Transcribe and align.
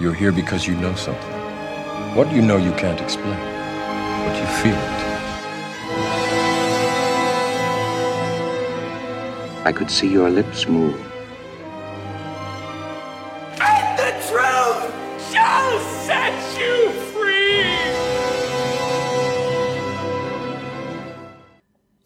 You're 0.00 0.12
here 0.12 0.32
because 0.32 0.66
you 0.66 0.74
know 0.74 0.92
something. 0.96 1.32
What 2.16 2.32
you 2.32 2.42
know 2.42 2.56
you 2.56 2.72
can't 2.72 3.00
explain, 3.00 3.38
but 4.26 4.36
you 4.36 4.46
feel 4.60 4.74
it. 4.74 5.04
I 9.64 9.72
could 9.72 9.92
see 9.92 10.08
your 10.08 10.30
lips 10.30 10.66
move. 10.66 11.13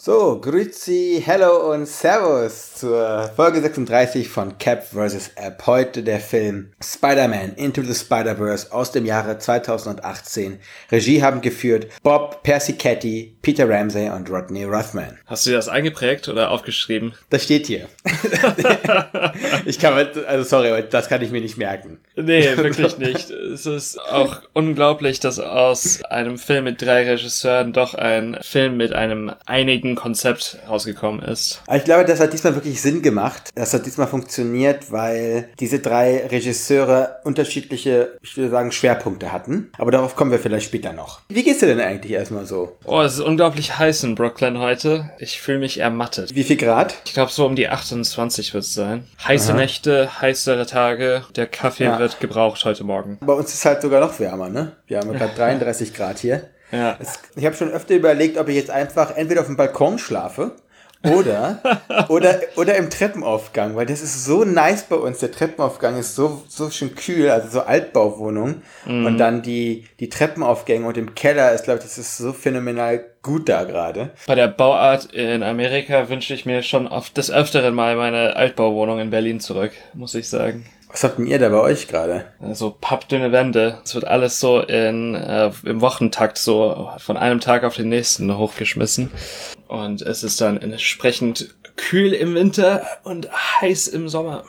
So, 0.08 0.40
Grüezi, 0.40 1.22
Hello 1.22 1.70
und 1.70 1.84
Servus 1.84 2.76
zur 2.76 3.30
Folge 3.36 3.60
36 3.60 4.26
von 4.26 4.56
Cap 4.56 4.82
vs. 4.86 5.32
App. 5.36 5.66
Heute 5.66 6.02
der 6.02 6.18
Film 6.18 6.72
Spider-Man 6.82 7.56
Into 7.56 7.82
the 7.82 7.94
Spider-Verse 7.94 8.72
aus 8.72 8.90
dem 8.90 9.04
Jahre 9.04 9.38
2018. 9.38 10.60
Regie 10.90 11.22
haben 11.22 11.42
geführt 11.42 11.88
Bob 12.02 12.42
Persichetti, 12.42 13.36
Peter 13.48 13.66
Ramsey 13.66 14.10
und 14.10 14.28
Rodney 14.28 14.64
Rothman. 14.64 15.16
Hast 15.24 15.46
du 15.46 15.50
dir 15.50 15.56
das 15.56 15.70
eingeprägt 15.70 16.28
oder 16.28 16.50
aufgeschrieben? 16.50 17.14
Das 17.30 17.44
steht 17.44 17.66
hier. 17.66 17.88
ich 19.64 19.78
kann, 19.78 19.94
also 20.26 20.44
sorry, 20.44 20.84
das 20.90 21.08
kann 21.08 21.22
ich 21.22 21.30
mir 21.30 21.40
nicht 21.40 21.56
merken. 21.56 21.98
Nee, 22.14 22.46
wirklich 22.58 22.98
nicht. 22.98 23.30
Es 23.30 23.64
ist 23.64 23.98
auch 23.98 24.42
unglaublich, 24.52 25.18
dass 25.20 25.38
aus 25.38 26.04
einem 26.04 26.36
Film 26.36 26.64
mit 26.64 26.82
drei 26.82 27.08
Regisseuren 27.08 27.72
doch 27.72 27.94
ein 27.94 28.36
Film 28.42 28.76
mit 28.76 28.92
einem 28.92 29.32
einigen 29.46 29.94
Konzept 29.94 30.58
rausgekommen 30.68 31.22
ist. 31.22 31.62
Ich 31.74 31.84
glaube, 31.84 32.04
das 32.04 32.20
hat 32.20 32.34
diesmal 32.34 32.54
wirklich 32.54 32.82
Sinn 32.82 33.00
gemacht. 33.00 33.48
Das 33.54 33.72
hat 33.72 33.86
diesmal 33.86 34.08
funktioniert, 34.08 34.92
weil 34.92 35.48
diese 35.58 35.78
drei 35.78 36.26
Regisseure 36.26 37.20
unterschiedliche, 37.24 38.18
ich 38.20 38.36
würde 38.36 38.50
sagen, 38.50 38.72
Schwerpunkte 38.72 39.32
hatten. 39.32 39.72
Aber 39.78 39.90
darauf 39.90 40.16
kommen 40.16 40.32
wir 40.32 40.38
vielleicht 40.38 40.66
später 40.66 40.92
noch. 40.92 41.22
Wie 41.30 41.42
geht's 41.42 41.60
dir 41.60 41.66
denn 41.68 41.80
eigentlich 41.80 42.12
erstmal 42.12 42.44
so? 42.44 42.76
Oh, 42.84 43.00
es 43.00 43.14
ist 43.14 43.20
unglaublich 43.38 43.78
heiß 43.78 44.02
in 44.02 44.16
Brooklyn 44.16 44.58
heute. 44.58 45.10
Ich 45.20 45.40
fühle 45.40 45.60
mich 45.60 45.78
ermattet. 45.78 46.34
Wie 46.34 46.42
viel 46.42 46.56
Grad? 46.56 46.96
Ich 47.06 47.14
glaube, 47.14 47.30
so 47.30 47.46
um 47.46 47.54
die 47.54 47.68
28 47.68 48.52
wird 48.52 48.64
es 48.64 48.74
sein. 48.74 49.04
Heiße 49.24 49.52
Aha. 49.52 49.58
Nächte, 49.60 50.20
heißere 50.20 50.66
Tage. 50.66 51.22
Der 51.36 51.46
Kaffee 51.46 51.84
Ja. 51.84 52.00
wird 52.00 52.18
gebraucht 52.18 52.64
heute 52.64 52.82
Morgen. 52.82 53.16
Bei 53.20 53.32
uns 53.34 53.54
ist 53.54 53.64
halt 53.64 53.80
sogar 53.80 54.00
noch 54.00 54.18
wärmer, 54.18 54.48
ne? 54.48 54.72
Wir 54.88 54.98
haben 54.98 55.12
gerade 55.12 55.32
33 55.36 55.94
Grad 55.94 56.18
hier. 56.18 56.48
Ja. 56.72 56.96
Es, 56.98 57.20
ich 57.36 57.46
habe 57.46 57.54
schon 57.54 57.70
öfter 57.70 57.94
überlegt, 57.94 58.38
ob 58.38 58.48
ich 58.48 58.56
jetzt 58.56 58.70
einfach 58.70 59.14
entweder 59.14 59.42
auf 59.42 59.46
dem 59.46 59.56
Balkon 59.56 60.00
schlafe 60.00 60.56
oder, 61.04 61.60
oder, 62.08 62.40
oder 62.56 62.76
im 62.76 62.90
Treppenaufgang, 62.90 63.76
weil 63.76 63.86
das 63.86 64.02
ist 64.02 64.24
so 64.24 64.44
nice 64.44 64.82
bei 64.82 64.96
uns. 64.96 65.18
Der 65.18 65.30
Treppenaufgang 65.30 65.96
ist 65.98 66.16
so, 66.16 66.42
so 66.48 66.70
schön 66.70 66.94
kühl, 66.94 67.30
also 67.30 67.48
so 67.48 67.60
Altbauwohnung. 67.60 68.62
Und 68.86 69.18
dann 69.18 69.42
die, 69.42 69.86
die 70.00 70.08
Treppenaufgänge 70.08 70.86
und 70.86 70.96
im 70.96 71.14
Keller 71.14 71.52
ist, 71.52 71.64
glaube 71.64 71.78
ich, 71.78 71.84
das 71.84 71.98
ist 71.98 72.16
so 72.16 72.32
phänomenal 72.32 73.04
gut 73.22 73.48
da 73.48 73.64
gerade. 73.64 74.10
Bei 74.26 74.34
der 74.34 74.48
Bauart 74.48 75.12
in 75.12 75.42
Amerika 75.42 76.08
wünsche 76.08 76.34
ich 76.34 76.46
mir 76.46 76.62
schon 76.62 76.88
oft 76.88 77.16
des 77.16 77.30
Öfteren 77.30 77.74
mal 77.74 77.96
meine 77.96 78.36
Altbauwohnung 78.36 78.98
in 78.98 79.10
Berlin 79.10 79.40
zurück, 79.40 79.72
muss 79.94 80.14
ich 80.14 80.28
sagen. 80.28 80.64
Was 80.90 81.04
habt 81.04 81.18
denn 81.18 81.26
ihr 81.26 81.38
da 81.38 81.50
bei 81.50 81.60
euch 81.60 81.86
gerade? 81.86 82.24
So 82.52 82.74
pappdünne 82.80 83.30
Wände. 83.30 83.78
Es 83.84 83.94
wird 83.94 84.06
alles 84.06 84.40
so 84.40 84.60
in, 84.60 85.14
äh, 85.14 85.50
im 85.64 85.80
Wochentakt 85.82 86.38
so 86.38 86.90
von 86.98 87.16
einem 87.16 87.40
Tag 87.40 87.64
auf 87.64 87.76
den 87.76 87.90
nächsten 87.90 88.36
hochgeschmissen. 88.36 89.10
Und 89.68 90.02
es 90.02 90.24
ist 90.24 90.40
dann 90.40 90.60
entsprechend 90.60 91.54
kühl 91.76 92.12
im 92.12 92.34
Winter 92.34 92.84
und 93.04 93.28
heiß 93.60 93.88
im 93.88 94.08
Sommer. 94.08 94.44